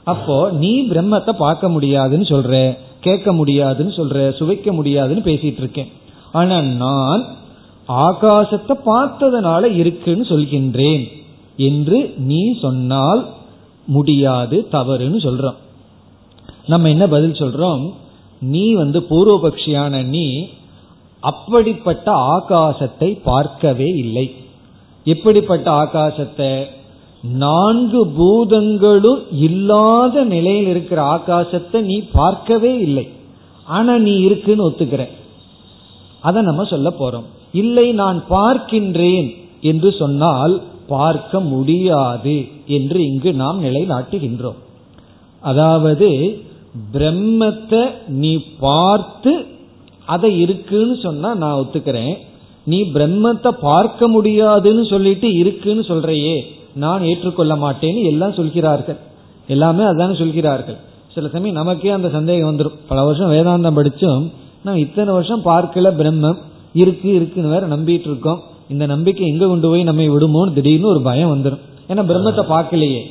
[0.03, 2.55] அப்போ நீ பிரம்மத்தை பார்க்க முடியாதுன்னு சொல்ற
[3.03, 5.91] கேட்க முடியாதுன்னு சொல்ற சுவைக்க முடியாதுன்னு பேசிட்டு இருக்கேன்.
[6.31, 7.23] ஆனா நான்
[7.87, 11.03] ஆகாசத்தை பார்த்ததுனால இருக்குன்னு சொல்கின்றேன்
[11.69, 11.97] என்று
[12.29, 13.21] நீ சொன்னால்
[13.85, 15.59] முடியாது தவறுன்னு சொல்றோம்.
[16.65, 17.83] நம்ம என்ன பதில் சொல்றோம்?
[18.53, 20.25] நீ வந்து பூர்வபக்ஷியான நீ
[21.31, 24.25] அப்படிப்பட்ட ஆகாசத்தை பார்க்கவே இல்லை.
[25.05, 26.51] எப்படிப்பட்ட ஆகாசத்தை?
[27.23, 33.05] நான்கு பூதங்களும் இல்லாத நிலையில் இருக்கிற ஆகாசத்தை நீ பார்க்கவே இல்லை.
[33.67, 35.03] ஆனா நீ இருக்குன்னு ஒத்துக்கிற
[36.21, 37.27] அதை நம்ம சொல்ல போறோம்.
[37.61, 39.29] இல்லை நான் பார்க்கின்றேன்
[39.71, 40.55] என்று சொன்னால்
[40.87, 42.35] பார்க்க முடியாது
[42.77, 44.59] என்று இங்கு நாம் நிலைநாட்டுகின்றோம்.
[45.43, 46.09] அதாவது
[46.93, 47.83] பிரம்மத்தை
[48.21, 49.33] நீ பார்த்து
[50.07, 52.15] அதை இருக்குன்னு சொன்னா நான் ஒத்துக்கிறேன்.
[52.65, 56.35] நீ பிரம்மத்தை பார்க்க முடியாதுன்னு சொல்லிட்டு இருக்குன்னு சொல்றையே
[56.81, 58.99] நான் ஏற்றுக்கொள்ள மாட்டேன்னு எல்லாம் சொல்கிறார்கள்.
[59.53, 60.77] எல்லாமே அதான சொல்கிறார்கள்.
[61.13, 64.23] சில சமயம் நமக்கே அந்த சந்தேகம் வந்துடும் பல வருஷம் வேதாந்தம் படித்தோம்
[64.65, 66.39] நான் இத்தனை வருஷம் பார்க்கல பிரம்மம்
[66.81, 68.39] இருக்கு இருக்குன்னு வேற நம்பிட்டு இருக்கோம்
[68.73, 73.01] இந்த நம்பிக்கை எங்க கொண்டு போய் நம்மை விடுமோன்னு திடீர்னு ஒரு பயம் வந்துடும் ஏன்னா பிரம்மத்தை பார்க்கலையே.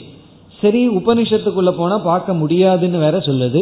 [0.60, 3.60] சரி உபனிஷத்துக்குள்ள போனா பார்க்க முடியாதுன்னு வேற சொல்லுது.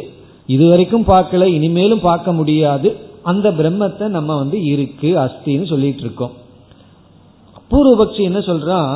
[0.55, 2.89] இது வரைக்கும் பார்க்கல இனிமேலும் பார்க்க முடியாது.
[3.31, 6.35] அந்த பிரம்மத்தை நம்ம வந்து இருக்கு அஸ்தின்னு சொல்லிட்டு இருக்கோம்
[7.71, 8.93] பூர்வபக்ஷி என்ன சொல்றான்?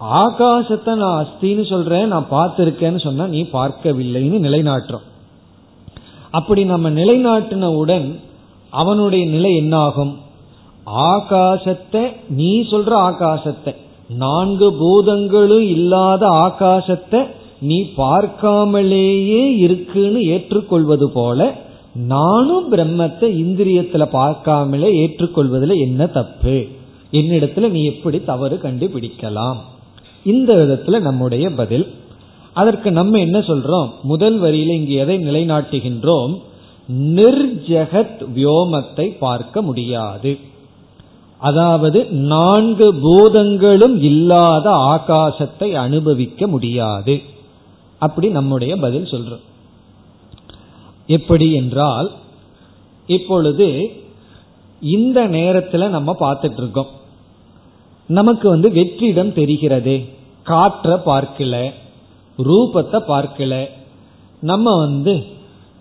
[0.00, 5.06] ஆகாசத்தை நான் அஸ்தின்னு சொல்றேன் நான் பார்த்திருக்கேன்னு சொன்னா நீ பார்க்கவில்லைன்னு நிலைநாட்டுறோம்.
[6.30, 8.18] அப்படி நம்ம நிலைநாட்டினவுடன்
[8.70, 10.16] அவனுடைய நிலை என்னாகும்?
[10.86, 13.74] ஆகாசத்தை நீ சொல்ற ஆகாசத்தை
[14.08, 17.26] நான்கு பூதங்களும் இல்லாத ஆகாசத்தை
[17.60, 21.54] நீ பார்க்காமலேயே இருக்குன்னு ஏற்றுக்கொள்வது போல
[21.94, 26.66] நானும் பிரம்மத்தை இந்திரியத்துல பார்க்காமலே ஏற்றுக்கொள்வதில் என்ன தப்பு?
[27.12, 29.58] என்னிடத்துல நீ எப்படி தவறு கண்டுபிடிக்கலாம்?
[30.24, 31.94] இந்த விதத்துல நம்முடைய பதில்.
[32.52, 33.90] அதற்கு நம்ம என்ன சொல்றோம்?
[34.02, 36.38] முதல் வரியில இங்கு எதை நிலைநாட்டுகின்றோம்?
[36.92, 40.38] நிர்ஜகத் வியோமத்தை பார்க்க முடியாது.
[41.38, 47.20] அதாவது நான்கு பூதங்களும் இல்லாத ஆகாசத்தை அனுபவிக்க முடியாது.
[47.98, 49.40] அப்படி நம்முடைய பதில் சொல்றோம்.
[51.06, 52.10] எப்படி என்றால்
[53.06, 53.90] இப்பொழுது
[54.80, 56.86] இந்த நேரத்தில் நம்ம பார்த்துட்டு இருக்கோம்.
[58.08, 59.96] நமக்கு வந்து வெற்றிடம் தெரிகிறது.
[60.46, 61.56] காற்ற பார்க்கல
[62.38, 63.54] ரூபத்தை பார்க்கல.
[64.40, 65.14] நம்ம வந்து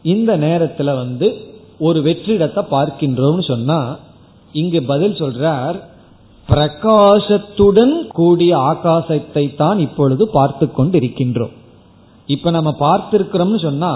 [0.02, 1.28] இந்த நேரத்தில் வந்து
[1.80, 3.80] ஒரு வெற்றிடத்தை பார்க்கின்றோம்னு சொன்னா
[4.52, 5.78] இங்கு பதில் சொல்றார்
[6.50, 11.54] பிரகாசத்துடன் கூடிய ஆகாசத்தை தான் இப்பொழுது பார்த்து கொண்டிருக்கின்றோம்.
[12.28, 13.92] இப்ப நம்ம பார்த்திருக்கிறோம்னு சொன்னா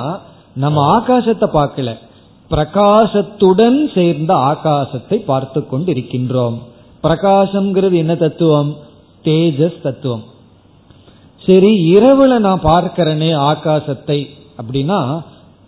[0.53, 1.91] நம்ம ஆகாசத்தை பார்க்கல
[2.51, 6.57] பிரகாசத்துடன் சேர்ந்த ஆகாசத்தை பார்த்து கொண்டிருக்கின்றோம்.
[7.03, 8.71] பிரகாசம்ங்கிறது என்ன தத்துவம்?
[9.23, 10.23] தேஜஸ் தத்துவம்.
[11.41, 14.27] சரி இரவுல நான் பார்க்கிறேனே ஆகாசத்தை
[14.59, 14.99] அப்படின்னா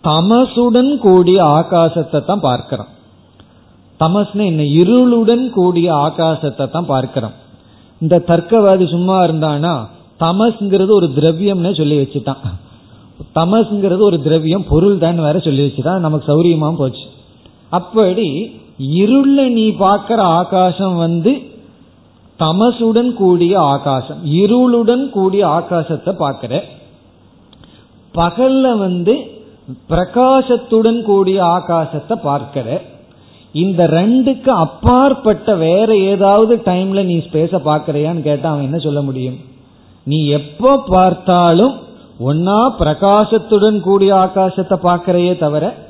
[0.04, 2.90] தமசுடன் கூடிய ஆகாசத்தை தான் பார்க்கிறோம்.
[4.00, 4.62] தமஸ்னு என்ன?
[4.62, 7.34] இருளுடன் கூடிய ஆகாசத்தை தான் பார்க்கிறோம்.
[8.00, 9.74] இந்த தர்க்கவாதி சும்மா இருந்தானா
[10.20, 12.42] தமஸ்ங்கிறது ஒரு திரவியம்னு சொல்லி வச்சுட்டான்.
[13.34, 16.04] தமஸ்ங்கிறது ஒரு திரவியம் பொருள் தான் வேற சொல்லி வச்சுட்டான்.
[16.06, 17.06] நமக்கு சௌரியமா போச்சு.
[17.70, 18.28] அப்படி
[18.78, 21.42] இருள நீ பார்க்கிற ஆகாசம் வந்து
[22.40, 26.64] தமசுடன் கூடிய ஆகாசம் இருளுடன் கூடிய ஆகாசத்தை பார்க்கிற.
[28.14, 29.32] பகல்ல வந்து
[29.88, 32.80] பிரகாசத்துடன் கூடிய ஆகாசத்தை பார்க்கிற.
[33.52, 39.38] இந்த ரெண்டுக்கு அப்பாற்பட்ட வேற ஏதாவது டைம்ல நீ ஸ்பேஸ பாக்கிறியான்னு கேட்டா அவன் என்ன சொல்ல முடியும்?
[40.04, 41.74] நீ எப்ப பார்த்தாலும்
[42.20, 45.83] ஒன்னா பிரகாசத்துடன் கூடிய ஆகாசத்தை பார்க்கிறையே தவிர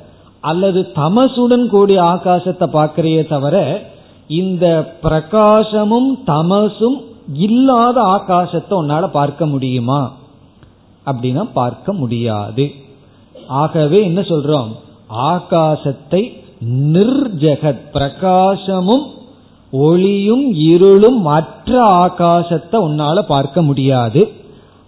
[0.45, 3.55] அல்லது தமசுடன் கூடிய ஆகாசத்தை பார்க்கிறையே தவிர
[4.27, 4.65] இந்த
[5.03, 6.97] பிரகாசமும் தமசும்
[7.33, 10.01] இல்லாத ஆகாசத்தை உன்னால பார்க்க முடியுமா?
[11.05, 12.65] அப்படின்னா பார்க்க முடியாது.
[13.47, 14.71] ஆகவே என்ன சொல்றோம்?
[15.29, 16.21] ஆகாசத்தை
[16.93, 19.05] நிர்ஜகத் பிரகாசமும்
[19.71, 21.71] ஒளியும் இருளும் மற்ற
[22.05, 24.21] ஆகாசத்தை உன்னால பார்க்க முடியாது.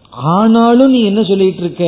[0.09, 1.85] ஆனாலும் நீ என்ன சொல்லிட்டு இருக்க?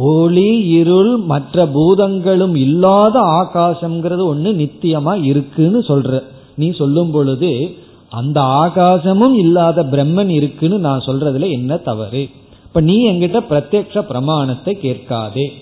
[0.00, 6.22] ஒளி இருள் மற்ற பூதங்களும் இல்லாத ஆகாசம்ங்கிறது ஒண்ணு நித்தியமா இருக்குன்னு சொல்ற.
[6.54, 7.76] நீ சொல்லும் பொழுது
[8.08, 12.28] அந்த ஆகாசமும் இல்லாத பிரம்மன் இருக்குன்னு நான் சொல்றதுல என்ன தவறு?
[12.64, 15.52] இப்ப நீ என்கிட்ட பிரத்யக்ஷ பிரமாணத்தை கேட்காதே.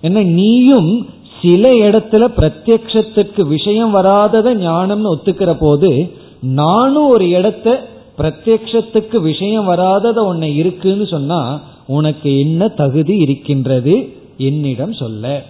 [0.00, 1.06] என்ன நீயும்
[1.42, 10.56] சில இடத்துல பிரத்யக்ஷத்துக்கு விஷயம் வராதத ஞானம்னு ஒத்துக்கிற போது நானும் ஒரு இடத்த பிரத்யக்ஷத்துக்கு விஷயம் வராதத உன்னை
[10.56, 11.60] இருக்குன்னு சொன்னா
[11.90, 15.42] உனக்கு என்ன தகுதி இருக்கின்றது என்னிடம் சொல்ல.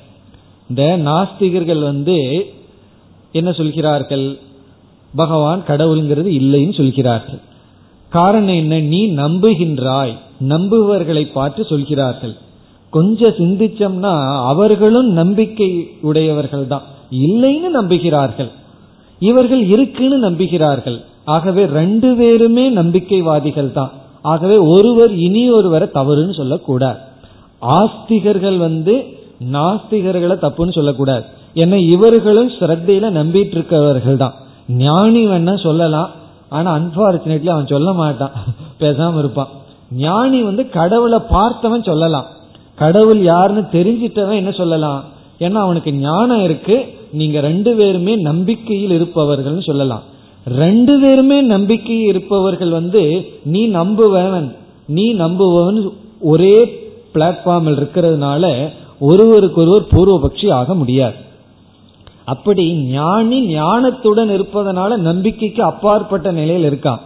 [0.68, 2.46] இந்த நாஸ்திகர்கள் வந்து
[3.32, 4.38] என்ன சொல்கிறார்கள்?
[5.16, 7.38] பகவான் கடவுளுங்கிறது இல்லைன்னு சொல்கிறார்கள்.
[8.08, 8.78] காரணம் என்ன?
[8.78, 10.14] நீ நம்புகின்றாய்.
[10.38, 12.36] நம்புவர்களை பார்த்து சொல்கிறார்கள்.
[12.90, 16.82] கொஞ்சம் சிந்திச்சோம்னா அவர்களும் நம்பிக்கை உடையவர்கள் தான்.
[17.10, 18.50] இல்லைன்னு நம்புகிறார்கள்.
[19.18, 21.00] இவர்கள் இருக்குன்னு நம்புகிறார்கள்.
[21.24, 23.92] ஆகவே ரெண்டு பேருமே நம்பிக்கைவாதிகள் தான்.
[24.22, 26.98] ஆகவே ஒருவர் இனி ஒருவரை தவறுன்னு சொல்லக்கூடாது.
[27.62, 29.04] ஆஸ்திகர்கள் வந்து
[29.52, 31.24] நாஸ்திகர்களை தப்புன்னு சொல்லக்கூடாது.
[31.54, 34.34] ஏன்னா இவர்களும் ஸ்ரத்தையில நம்பிட்டு இருக்கவர்கள் தான்
[34.68, 36.10] ஞானி வேணா சொல்லலாம்.
[36.48, 38.30] ஆனா அன்பார்ச்சுனேட்லி அவன் சொல்ல மாட்டான்.
[38.80, 39.48] பேசாம இருப்பான்.
[39.90, 42.26] ஞானி வந்து கடவுளை பார்த்தவன் சொல்லலாம்.
[42.76, 45.04] கடவுள் யாருன்னு தெரிஞ்சிட்டவன் என்ன சொல்லலாம்?
[45.38, 46.94] ஏன்னா அவனுக்கு ஞானம் இருக்கு.
[47.12, 50.02] நீங்க ரெண்டு பேருமே நம்பிக்கையில் இருப்பவர்கள் சொல்லலாம்.
[50.44, 56.64] ரெண்டு பேருமே நம்பிக்கை இருப்பவர்கள் வந்து நீ நம்புவன் நீ நம்புவன் ஒரே
[57.14, 58.68] பிளாட்ஃபார்மில் இருக்கிறதுனால
[58.98, 61.14] ஒருவருக்கொருவர் பூர்வபக்ஷி ஆக முடியாது.
[62.24, 66.98] அப்படி ஞானி ஞானத்துடன் இருப்பதனால நம்பிக்கைக்கு அப்பாற்பட்ட நிலையில் இருக்கான்.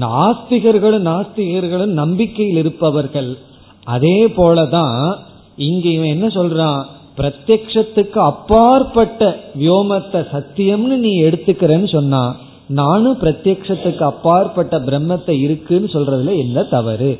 [0.00, 3.38] நாஸ்திகர்களும் நாஸ்திகர்களும் நம்பிக்கையில் இருப்பவர்கள்.
[3.84, 5.16] அதே போலதான்
[5.56, 6.82] இங்க இவன் என்ன சொல்றான்?
[7.16, 12.36] பிரத்யத்துக்கு அப்பாற்பட்ட வியோமத்தை சத்தியம்னு நீ எடுத்துக்கிறேன்னு சொன்னா
[12.72, 17.12] நானும் பிரத்யக்ஷத்துக்கு அப்பாற்பட்ட பிரம்மத்தை இருக்குன்னு சொல்றதுல என்ன தவறு?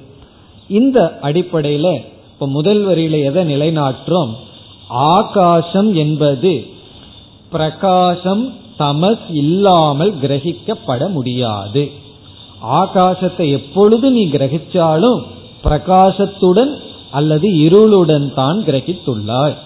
[0.68, 1.88] இந்த அடிப்படையில
[2.32, 4.32] இப்ப முதல் வரியில எதை நிலைநாட்டுறோம்?
[5.12, 6.52] ஆகாசம் என்பது
[7.50, 8.44] பிரகாசம்
[8.78, 11.82] தமஸ் இல்லாமல் கிரகிக்கப்பட முடியாது.
[12.80, 15.20] ஆகாசத்தை எப்பொழுது நீ கிரகிச்சாலும்
[15.64, 16.72] பிரகாசத்துடன்
[17.10, 19.56] அல்லது இருளுடன் தான் கிரகித்துள்ளாய்.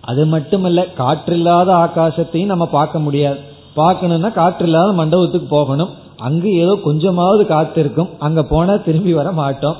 [0.00, 3.40] அது மட்டுமல்ல காற்றில்லாத ஆகாசத்தையும் நம்ம பார்க்க முடியாது.
[3.76, 5.92] பார்க்கணும்னா காற்றில்லாத மண்டபத்துக்கு போகணும்.
[6.16, 8.08] அங்கு ஏதோ கொஞ்சமாவது காத்து இருக்கும்.
[8.18, 9.76] அங்க போனா திரும்பி வர மாட்டோம்.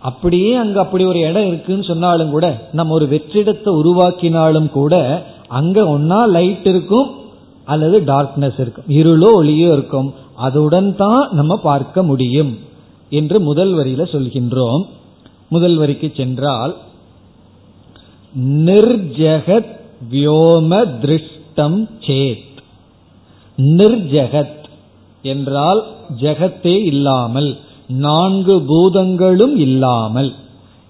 [0.00, 4.94] அப்படியே அங்க அப்படி ஒரு இடம் இருக்குன்னு சொன்னாலும் கூட நம்ம ஒரு வெற்றிடத்தை உருவாக்கினாலும் கூட
[5.48, 7.08] அங்க ஒன்னா லைட் இருக்கும்
[7.64, 8.88] அல்லது டார்க்னஸ் இருக்கும்.
[8.88, 10.14] இருளோ ஒளியோ இருக்கும்.
[10.42, 12.58] அதுடன் தான் நம்ம பார்க்க முடியும்
[13.10, 14.82] என்று முதல் வரியில சொல்கின்றோம்.
[15.48, 16.74] முதல் வரிக்கு சென்றால்
[18.68, 19.72] நிர்ஜகத்
[20.10, 20.70] வியோம
[21.02, 22.51] திருஷ்டம் சேத்
[23.70, 24.58] நிர்ஜகத்
[25.24, 25.86] என்றால்
[26.20, 30.34] ஜெகத்தே இல்லாமல் நான்கு பூதங்களும் இல்லாமல்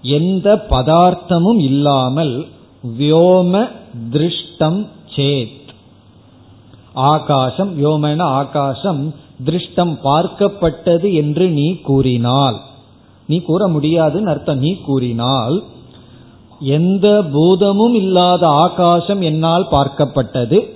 [0.03, 2.47] எந்த பதார்த்தமும் இல்லாமல்
[2.99, 3.69] வியோம
[4.11, 5.59] திருஷ்டம் சேத்.
[6.93, 9.13] ஆகாசம் வியோமன ஆகாசம்
[9.45, 12.57] திருஷ்டம் பார்க்கப்பட்டது என்று நீ கூறினால்
[13.27, 15.63] நீ கூற முடியாதுன்னு அர்த்தம் நீ கூறினால்
[16.59, 20.72] எந்த பூதமும் இல்லாத ஆகாசம் என்னால் பார்க்கப்பட்டது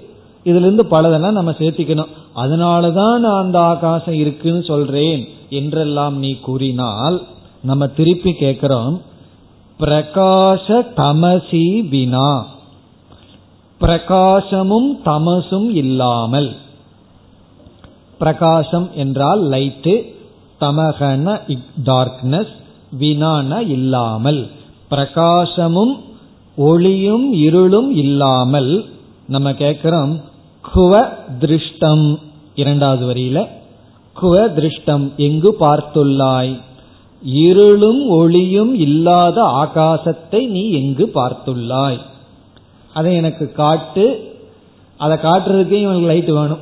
[0.47, 2.11] இதுல இருந்து பலதெல்லாம் நம்ம சேர்த்திக்கணும்.
[2.35, 7.17] அதனாலதான் நான் அந்த ஆகாசம் இருக்குன்னு சொல்றேன் என்றெல்லாம் நீ கூறினால்
[7.61, 8.95] நம்ம திருப்பி கேட்கிறோம்
[9.79, 12.31] பிரகாச தமசி வினா.
[13.81, 16.49] பிரகாசமும் தமசும் இல்லாமல்.
[18.19, 19.95] பிரகாசம் என்றால் லைட்டு
[20.61, 21.25] தமகன
[21.85, 22.53] டார்க்னஸ்
[22.91, 24.41] வினான இல்லாமல்.
[24.91, 25.93] பிரகாசமும்
[26.57, 28.71] ஒளியும் இருளும் இல்லாமல்
[29.27, 30.13] நம்ம கேட்கிறோம்
[30.73, 31.07] குவ
[31.39, 32.17] திருஷ்டம்.
[32.55, 33.47] இரண்டாவது வரியில
[34.13, 36.61] குவ திருஷ்டம் எங்கு பார்த்துள்ளாய்?
[37.23, 41.99] இருளும் ஒளியும் இல்லாத ஆகாசத்தை நீ எங்கு பார்த்துள்ளாய்?
[42.93, 44.35] அதை எனக்கு காட்டு.
[44.97, 46.59] அதை காட்டுறதுக்கே இவனுக்கு லைட் வேணும்.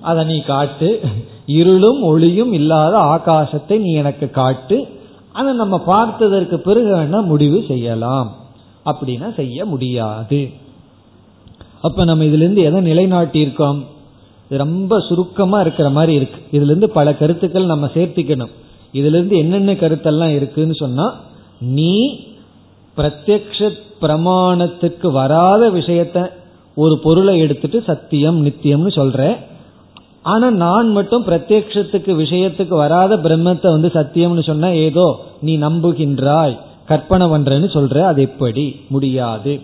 [0.00, 1.00] அதை நீ காட்டு.
[1.46, 4.88] இருளும் ஒளியும் இல்லாத ஆகாசத்தை நீ எனக்கு காட்டு.
[5.32, 8.36] அதை நம்ம பார்த்ததற்கு பிறகு வேணா முடிவு செய்யலாம்?
[8.84, 10.50] அப்படின்னா செய்ய முடியாது.
[11.80, 13.86] அப்ப நம்ம இதுல இருந்து எதை நிலைநாட்டியிருக்கோம்?
[14.48, 16.58] ரொம்ப சுருக்கமா இருக்கிற மாதிரி இருக்கு.
[16.58, 18.50] இதுல இருந்து பல கருத்துக்கள் நம்ம சேர்த்திக்கணும்.
[18.92, 21.20] இதுல இருந்து என்னென்ன கருத்தெல்லாம் இருக்குன்னு சொன்னா
[21.60, 22.20] நீ
[22.96, 23.70] பிரத்யக்ஷ
[24.00, 26.30] பிரமாணத்துக்கு வராத விஷயத்த
[26.74, 29.36] ஒரு பொருளை எடுத்துட்டு சத்தியம் நித்தியம்னு சொல்ற.
[30.22, 37.68] ஆனா நான் மட்டும் பிரத்யக்ஷத்துக்கு விஷயத்துக்கு வராத பிரம்மத்தை வந்து சத்தியம்னு சொன்னா ஏதோ நீ நம்புகின்றாய் கற்பனை பண்றேன்னு
[37.74, 38.80] சொல்ற அது எப்படி?
[38.88, 39.60] முடியாது.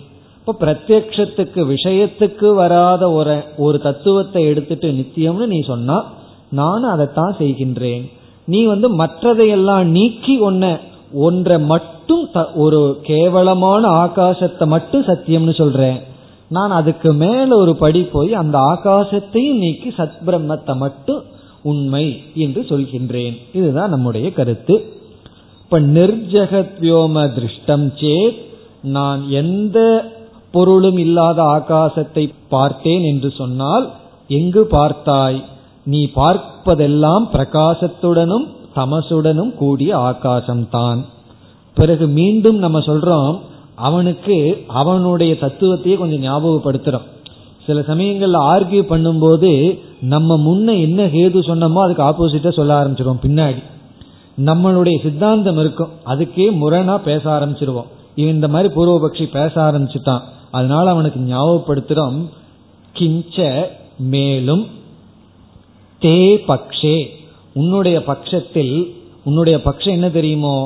[0.47, 6.12] இப்ப பிரத்யக்ஷத்துக்கு விஷயத்துக்கு வராத ஒரு ஒரு தத்துவத்தை எடுத்துட்டு நித்தியம்னு நீ சொன்னா
[6.49, 8.11] நானும் அதைத்தான் செய்கின்றேன்.
[8.44, 10.78] நீ வந்து மற்றதையெல்லாம் நீக்கி ஒன்ன
[11.12, 16.01] ஒன்றை மட்டும் ஒரு கேவலமான ஆகாசத்தை மட்டும் சத்தியம்னு சொல்றேன்.
[16.49, 21.22] நான் அதுக்கு மேல ஒரு படி போய் அந்த ஆகாசத்தையும் நீக்கி சத் பிரம்மத்தை மட்டும்
[21.62, 23.36] உண்மை என்று சொல்கின்றேன்.
[23.53, 24.92] இதுதான் நம்முடைய கருத்து.
[25.62, 28.44] இப்ப நிர்ஜகத் வியோம திருஷ்டம் சேத்
[28.82, 29.78] நான் எந்த
[30.53, 33.90] பொருளும் இல்லாத ஆகாசத்தை பார்த்தேன் என்று சொன்னால்
[34.28, 35.44] எங்கு பார்த்தாய்?
[35.84, 41.05] நீ பார்ப்பதெல்லாம் பிரகாசத்துடனும் தமசுடனும் கூடிய ஆகாசம்தான்.
[41.74, 43.38] பிறகு மீண்டும் நம்ம சொல்றோம்
[43.74, 47.07] அவனுக்கு அவனுடைய தத்துவத்தையே கொஞ்சம் ஞாபகப்படுத்துறோம்.
[47.66, 53.62] சில சமயங்கள்ல ஆர்கியூ பண்ணும்போது நம்ம முன்ன என்ன ஹேது சொன்னோமோ அதுக்கு ஆப்போசிட்டா சொல்ல ஆரம்பிச்சிருவோம் பின்னாடி.
[54.44, 55.88] நம்மளுடைய சித்தாந்தம் இருக்கும்.
[56.07, 57.90] அதுக்கே முரணா பேச ஆரம்பிச்சிருவோம்.
[58.14, 60.20] இவன் இந்த மாதிரி பூர்வபக்ஷி பேச ஆரம்பிச்சுட்டான்.
[60.57, 62.19] அதனால அவனுக்கு ஞாபகப்படுத்துறோம்
[62.99, 63.37] கிஞ்ச
[64.13, 64.65] மேலும்
[66.01, 66.97] தே பக்ஷே.
[67.55, 68.75] உன்னுடைய பட்சத்தில்
[69.25, 70.57] உன்னுடைய பட்சம் என்ன தெரியுமோ?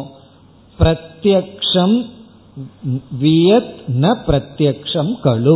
[0.78, 1.97] பிரத்யக்ஷம்
[3.22, 5.55] வியத் ந பிரத்யக்ஷம் கழு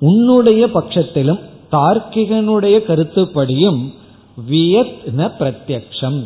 [0.00, 1.40] உன்னுடைய பட்சத்திலும்
[1.72, 3.80] தார்க்கிகனுடைய கருத்துப்படியும்
[4.50, 6.20] வியத் ந பிரத்யக்ஷம்.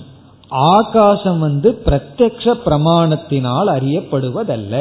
[0.49, 4.74] ஆகாசம் வந்து பிரத்யக்ஷ பிரமாணத்தினால் அறியப்படுவதல்ல.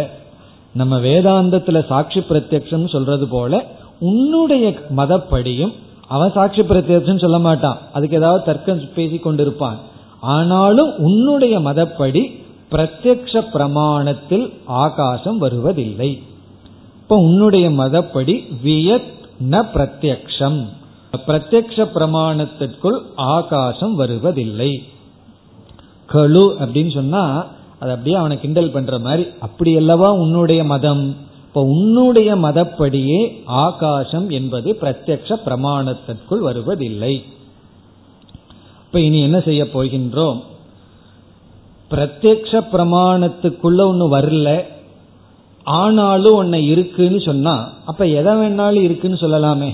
[0.73, 3.65] நம்ம வேதாந்தத்துல சாட்சி பிரத்யக்ஷம் சொல்றது போல
[3.99, 5.73] உன்னுடைய மதப்படியும்
[6.07, 7.77] அவன் சாட்சி பிரத்யக்ஷம் சொல்ல மாட்டான்.
[7.93, 9.75] அதுக்கு ஏதாவது தர்க்கம் பேசி கொண்டிருப்பான்.
[10.19, 16.23] ஆனாலும் உன்னுடைய மதப்படி பிரத்யக்ஷ பிரமாணத்தில் ஆகாசம் வருவதில்லை.
[17.01, 19.11] இப்ப உன்னுடைய மதப்படி வியத்
[19.49, 20.65] ந பிரத்யக்ஷம்.
[21.27, 24.83] பிரத்யக்ஷ பிரமாணத்திற்குள் ஆகாசம் வருவதில்லை.
[26.13, 27.45] கழு அப்படின்னு சொன்னா
[27.83, 31.15] அது அப்படியே அவனை கிண்டல் பண்ற மாதிரி அப்படி அல்லவா உன்னுடைய மதம்?
[31.47, 37.23] இப்ப உன்னுடைய மதப்படியே ஆகாசம் என்பது பிரத்யக்ஷ பிரமாணத்திற்குள் வருவதில்லை.
[38.85, 40.39] இப்ப இனி என்ன செய்ய போகின்றோம்?
[41.91, 44.61] பிரத்யக்ஷ பிரமாணத்துக்குள்ள ஒன்று வரல.
[45.63, 47.55] ஆனாலும் ஒன்ன இருக்குன்னு சொன்னா
[47.85, 49.71] அப்ப எதை வேணாலும் இருக்குன்னு சொல்லலாமே.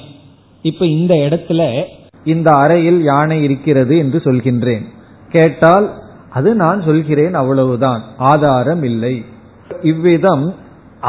[0.62, 1.84] இப்ப இந்த இடத்துல
[2.24, 4.86] இந்த அறையில் யானை இருக்கிறது என்று சொல்கின்றேன்.
[5.32, 5.88] கேட்டால்
[6.30, 8.02] அது நான் சொல்கிறேன் அவ்வளவுதான்.
[8.18, 9.26] ஆதாரம் இல்லை.
[9.82, 10.56] இவ்விதம்